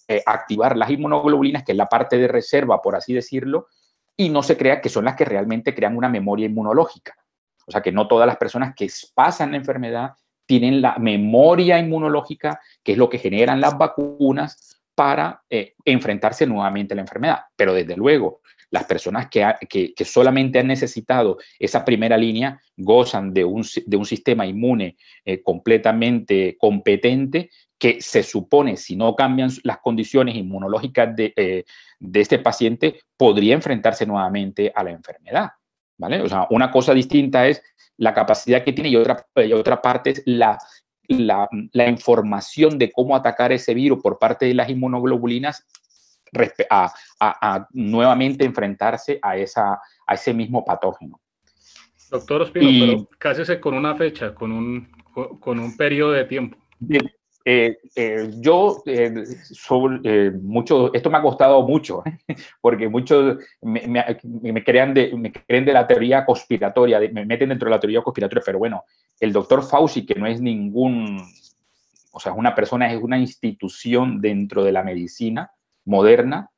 [0.09, 3.66] eh, activar las inmunoglobulinas, que es la parte de reserva, por así decirlo,
[4.16, 7.16] y no se crea que son las que realmente crean una memoria inmunológica.
[7.66, 10.12] O sea, que no todas las personas que pasan la enfermedad
[10.47, 16.94] tienen la memoria inmunológica, que es lo que generan las vacunas para eh, enfrentarse nuevamente
[16.94, 17.40] a la enfermedad.
[17.55, 18.40] Pero desde luego,
[18.70, 24.05] las personas que, que, solamente han necesitado esa primera línea gozan de un, de un
[24.05, 31.32] sistema inmune eh, completamente competente que se supone, si no cambian las condiciones inmunológicas de,
[31.36, 31.64] eh,
[32.01, 35.51] de este paciente, podría enfrentarse nuevamente a la enfermedad.
[35.99, 36.20] ¿Vale?
[36.20, 37.62] O sea, una cosa distinta es
[37.99, 40.59] la capacidad que tiene y otra, y otra parte es la,
[41.09, 45.66] la, la, información de cómo atacar ese virus por parte de las inmunoglobulinas
[46.70, 51.20] a, a, nuevamente enfrentarse a, esa, a ese mismo patógeno.
[52.11, 54.88] Doctor Ospino, pero cásese con una fecha, con un,
[55.40, 56.57] con un periodo de tiempo.
[57.48, 62.02] Eh, eh, yo, eh, sobre, mucho, esto me ha costado mucho,
[62.61, 67.66] porque muchos me, me, crean de, me creen de la teoría conspiratoria, me meten dentro
[67.68, 68.82] de la teoría conspiratoria, pero bueno,
[69.20, 71.22] el doctor Fauci, que no es ningún,
[72.10, 75.52] o sea, es una persona, es una institución dentro de la medicina
[75.84, 76.50] moderna,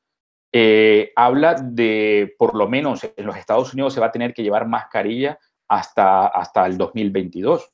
[1.15, 4.67] habla de, por lo menos en los Estados Unidos se va a tener que llevar
[4.67, 5.39] mascarilla
[5.69, 7.71] hasta, hasta el 2022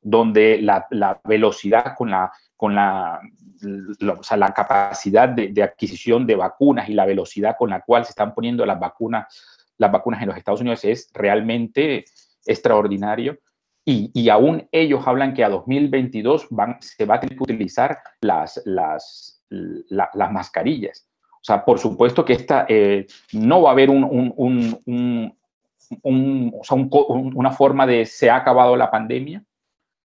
[0.00, 3.20] donde la, la, velocidad con la con la,
[3.60, 8.64] la capacidad de, adquisición de vacunas y la velocidad con la cual se están poniendo
[8.64, 9.26] las vacunas,
[9.76, 12.04] las vacunas en los Estados Unidos es realmente
[12.46, 13.38] extraordinario.
[13.86, 18.62] Y, aún ellos hablan que a 2022 van, se va a tener que utilizar las,
[18.64, 21.06] las, las mascarillas.
[21.34, 25.36] O sea, por supuesto que esta, eh, no va a haber un, un,
[26.02, 26.54] un,
[27.34, 29.44] una forma de se ha acabado la pandemia,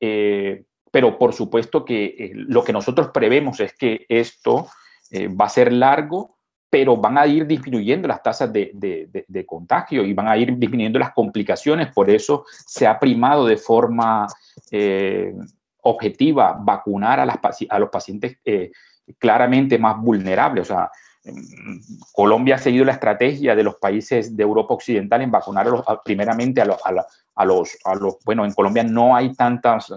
[0.01, 4.69] eh, pero por supuesto que eh, lo que nosotros prevemos es que esto
[5.13, 6.40] va a ser largo,
[6.71, 11.01] pero van a ir disminuyendo las tasas de, de, contagio y van a ir disminuyendo
[11.01, 11.93] las complicaciones.
[11.93, 14.29] Por eso se ha primado de forma
[14.71, 15.35] eh,
[15.83, 18.39] objetiva vacunar a, las, a los pacientes
[19.19, 20.71] claramente más vulnerables.
[20.71, 20.91] O sea,
[22.13, 25.67] Colombia ha seguido la estrategia de los países de Europa Occidental en vacunar
[26.03, 26.65] primeramente a,
[27.35, 29.93] a, los, a los, bueno, en Colombia no hay tantas,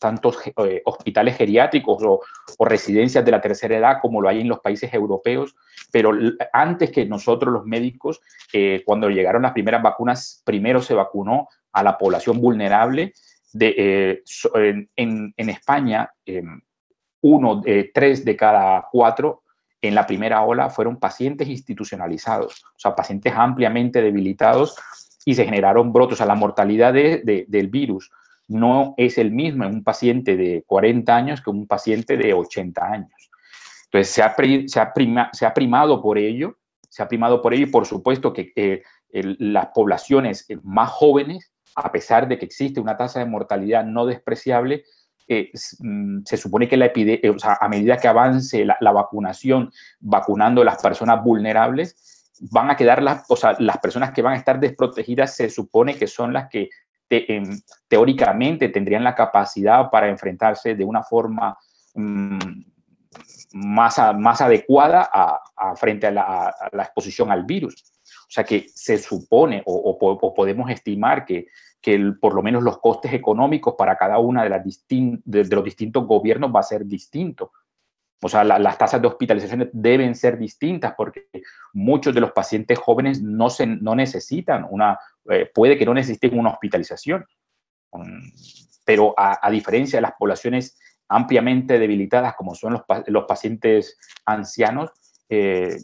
[0.00, 2.20] tantos eh, hospitales geriátricos o,
[2.64, 5.54] residencias de la tercera edad como lo hay en los países europeos,
[5.92, 6.12] pero
[6.52, 8.20] antes que nosotros los médicos,
[8.52, 13.12] eh, cuando llegaron las primeras vacunas, primero se vacunó a la población vulnerable.
[13.52, 14.22] De, eh,
[14.96, 16.10] en, en, España,
[17.20, 17.62] uno,
[17.94, 19.43] tres de cada cuatro
[19.88, 24.76] en la primera ola fueron pacientes institucionalizados, o sea, pacientes ampliamente debilitados
[25.24, 26.14] y se generaron brotes.
[26.14, 28.10] O sea, la mortalidad del virus
[28.48, 32.84] no es el mismo en un paciente de 40 años que un paciente de 80
[32.84, 33.30] años.
[33.84, 34.34] Entonces, se ha,
[34.66, 36.56] se ha, se ha primado por ello,
[36.88, 38.82] se ha primado por ello y por supuesto que eh,
[39.12, 44.84] las poblaciones más jóvenes, a pesar de que existe una tasa de mortalidad no despreciable,
[45.28, 50.82] mm, se supone que la eh, a medida que avance la, vacunación, vacunando a las
[50.82, 55.36] personas vulnerables, van a quedar las, o sea, las personas que van a estar desprotegidas,
[55.36, 56.68] se supone que son las que
[57.08, 61.56] em, teóricamente tendrían la capacidad para enfrentarse de una forma
[61.94, 62.38] mm,
[63.52, 65.08] más, más adecuada
[65.76, 67.92] frente a la, exposición al virus.
[68.28, 71.46] O sea que se supone o podemos estimar que
[71.84, 76.06] que por lo menos los costes económicos para cada una de, las de, los distintos
[76.06, 77.52] gobiernos va a ser distinto.
[78.22, 81.28] O sea, las tasas de hospitalización deben ser distintas porque
[81.74, 86.38] muchos de los pacientes jóvenes no, se, no necesitan una, eh, puede que no necesiten
[86.38, 87.26] una hospitalización.
[87.90, 88.32] Um,
[88.86, 94.90] pero a, diferencia de las poblaciones ampliamente debilitadas como son los, los pacientes ancianos,
[95.28, 95.76] eh,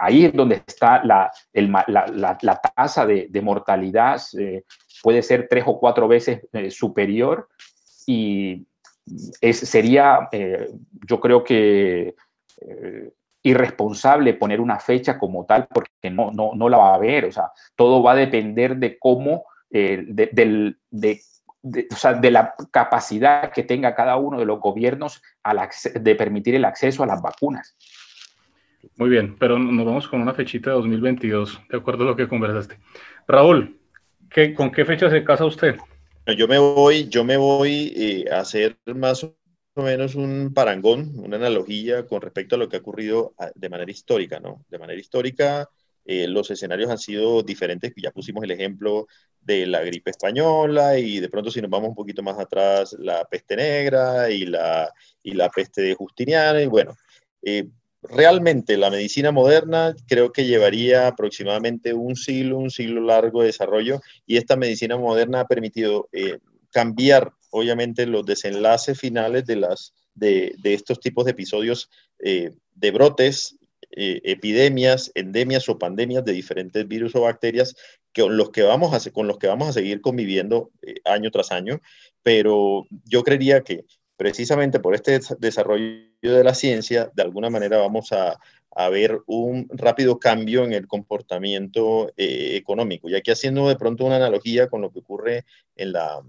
[0.00, 4.64] ahí es donde está la, la, tasa de, mortalidad eh,
[5.02, 7.48] puede ser tres o cuatro veces eh, superior
[8.06, 8.66] y
[9.40, 10.68] es, sería, eh,
[11.06, 12.14] yo creo que
[13.42, 17.32] irresponsable poner una fecha como tal porque no, no, no, la va a haber, o
[17.32, 21.20] sea, todo va a depender de cómo, de, del, de,
[21.90, 25.22] o sea, de la capacidad que tenga cada uno de los gobiernos
[25.94, 27.76] de permitir el acceso a las vacunas.
[28.96, 32.28] Muy bien, pero nos vamos con una fechita de 2022, de acuerdo a lo que
[32.28, 32.78] conversaste.
[33.26, 33.80] Raúl,
[34.56, 35.76] ¿Con qué fecha se casa usted?
[36.38, 39.34] Yo me voy, yo me voy eh, a hacer más o
[39.74, 43.90] menos un parangón, una analogía con respecto a lo que ha ocurrido ah, de manera
[43.90, 44.64] histórica, ¿no?
[44.68, 45.68] De manera histórica,
[46.04, 47.92] eh, los escenarios han sido diferentes.
[47.96, 49.08] Ya pusimos el ejemplo
[49.40, 53.24] de la gripe española y de pronto si nos vamos un poquito más atrás, la
[53.24, 54.92] peste negra y la,
[55.24, 56.60] y la peste de Justiniano.
[56.60, 56.94] Y bueno,
[57.42, 57.68] eh,
[58.02, 64.00] realmente la medicina moderna creo que llevaría aproximadamente un siglo, un siglo largo de desarrollo
[64.26, 66.38] y esta medicina moderna ha permitido eh,
[66.70, 71.90] cambiar obviamente los desenlaces finales de, las, de, estos tipos de episodios
[72.20, 73.56] eh, de brotes,
[73.90, 77.74] eh, epidemias, endemias o pandemias de diferentes virus o bacterias
[78.14, 80.70] con los que vamos a, con los que vamos a seguir conviviendo
[81.04, 81.80] año tras año,
[82.22, 83.84] pero yo creería que
[84.20, 88.38] precisamente por este desarrollo de la ciencia, de alguna manera vamos a,
[88.90, 93.08] ver un rápido cambio en el comportamiento eh, económico.
[93.08, 96.22] Y aquí haciendo de pronto una analogía con lo que ocurre en la,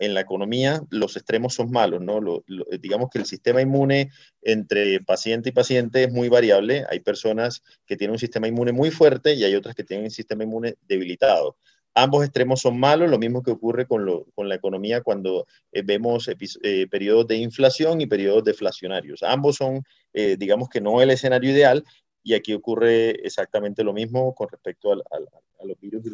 [0.00, 2.42] economía, los extremos son malos, ¿no?
[2.80, 4.10] digamos que el sistema inmune
[4.42, 6.84] entre paciente y paciente es muy variable.
[6.90, 10.10] Hay personas que tienen un sistema inmune muy fuerte y hay otras que tienen un
[10.10, 11.56] sistema inmune debilitado
[11.94, 14.04] ambos extremos son malos, lo mismo que ocurre con,
[14.36, 19.22] la economía cuando eh, vemos eh, periodos de inflación y periodos deflacionarios.
[19.22, 19.82] Ambos son,
[20.12, 21.84] eh, digamos que no el escenario ideal,
[22.22, 26.04] y aquí ocurre exactamente lo mismo con respecto a los virus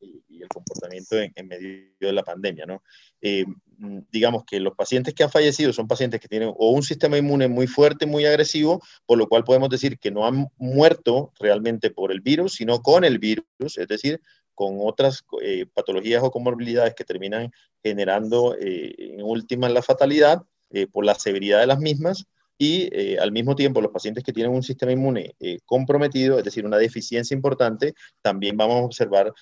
[0.00, 2.66] y, y, el comportamiento en, medio de la pandemia.
[2.66, 2.82] ¿no?
[3.78, 7.16] Mm, digamos que los pacientes que han fallecido son pacientes que tienen o un sistema
[7.18, 11.90] inmune muy fuerte, muy agresivo, por lo cual podemos decir que no han muerto realmente
[11.90, 13.46] por el virus, sino con el virus,
[13.78, 14.20] es decir,
[14.54, 17.50] con otras eh, patologías o comorbilidades que terminan
[17.82, 22.24] generando eh, en últimas la fatalidad eh, por la severidad de las mismas
[22.56, 25.34] y al mismo tiempo los pacientes que tienen un sistema inmune
[25.64, 29.32] comprometido, es decir, una deficiencia importante, también vamos a observar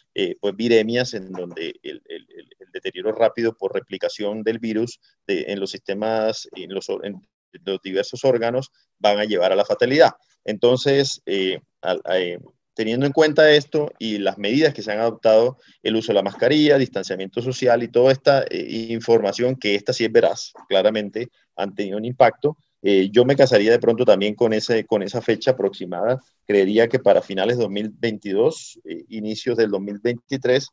[0.40, 2.00] pues viremias en donde el,
[2.72, 7.20] deterioro rápido por replicación del virus en los sistemas, en los, en
[7.66, 10.12] los diversos órganos van a llevar a la fatalidad.
[10.46, 11.20] Entonces,
[11.82, 12.00] al,
[12.74, 16.22] teniendo en cuenta esto y las medidas que se han adoptado, el uso de la
[16.22, 21.74] mascarilla, distanciamiento social y toda esta eh, información, que esta sí es veraz, claramente han
[21.74, 25.52] tenido un impacto, eh, yo me casaría de pronto también con, ese, con esa fecha
[25.52, 26.20] aproximada.
[26.46, 30.68] Creería que para finales de 2022, eh, inicios del 2023,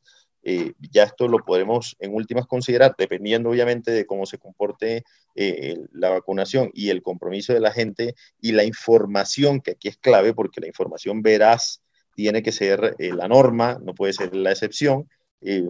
[0.92, 5.04] ya esto lo podemos en últimas considerar, dependiendo obviamente de cómo se comporte
[5.36, 10.34] la vacunación y el compromiso de la gente y la información, que aquí es clave
[10.34, 11.82] porque la información veraz
[12.20, 15.08] tiene que ser eh, la norma, no puede ser la excepción.
[15.42, 15.64] Eh,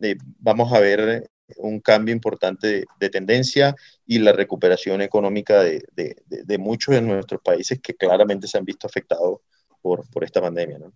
[0.00, 1.28] eh, vamos a ver
[1.58, 3.76] un cambio importante de, tendencia
[4.06, 8.86] y la recuperación económica de, de, muchos de nuestros países que claramente se han visto
[8.86, 9.40] afectados
[9.82, 10.78] por, por esta pandemia.
[10.78, 10.94] ¿no?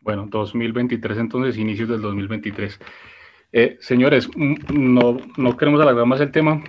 [0.00, 2.78] Bueno, 2023 entonces, inicios del 2023.
[3.80, 6.62] señores, mm, no, no, queremos alargar más el tema,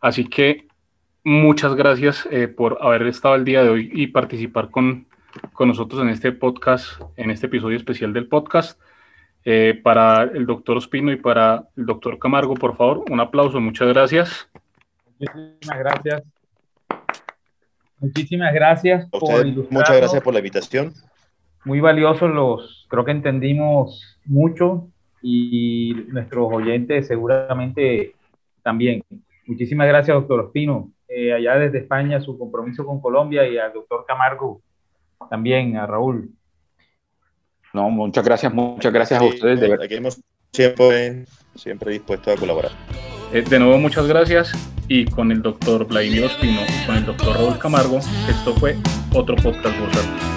[0.00, 0.68] así que
[1.24, 5.08] muchas gracias por haber estado el día de hoy y participar con,
[5.52, 8.80] con nosotros en este podcast, en este episodio especial del podcast.
[9.44, 13.88] Eh, para el doctor Ospino y para el doctor Camargo, por favor, un aplauso, muchas
[13.88, 14.48] gracias.
[15.18, 16.22] Muchísimas gracias.
[17.98, 20.92] Muchísimas gracias por Muchas gracias por la invitación.
[21.64, 24.88] Muy valiosos los, creo que entendimos mucho
[25.22, 28.14] y nuestros oyentes seguramente
[28.62, 29.04] también.
[29.46, 30.90] Muchísimas gracias, doctor Ospino.
[31.08, 34.62] Eh, allá desde España, su compromiso con Colombia y al doctor Camargo
[35.28, 36.30] también a Raúl.
[37.72, 39.60] No, muchas gracias, muchas gracias a ustedes.
[39.60, 40.20] De aquí hemos
[40.52, 42.72] siempre, siempre dispuestos a colaborar.
[43.32, 44.52] Eh, de nuevo, muchas gracias.
[44.88, 47.98] Y con el doctor Vladimir Ospino y con el doctor Raúl Camargo,
[48.28, 48.76] esto fue
[49.14, 50.32] otro podcast bursátil.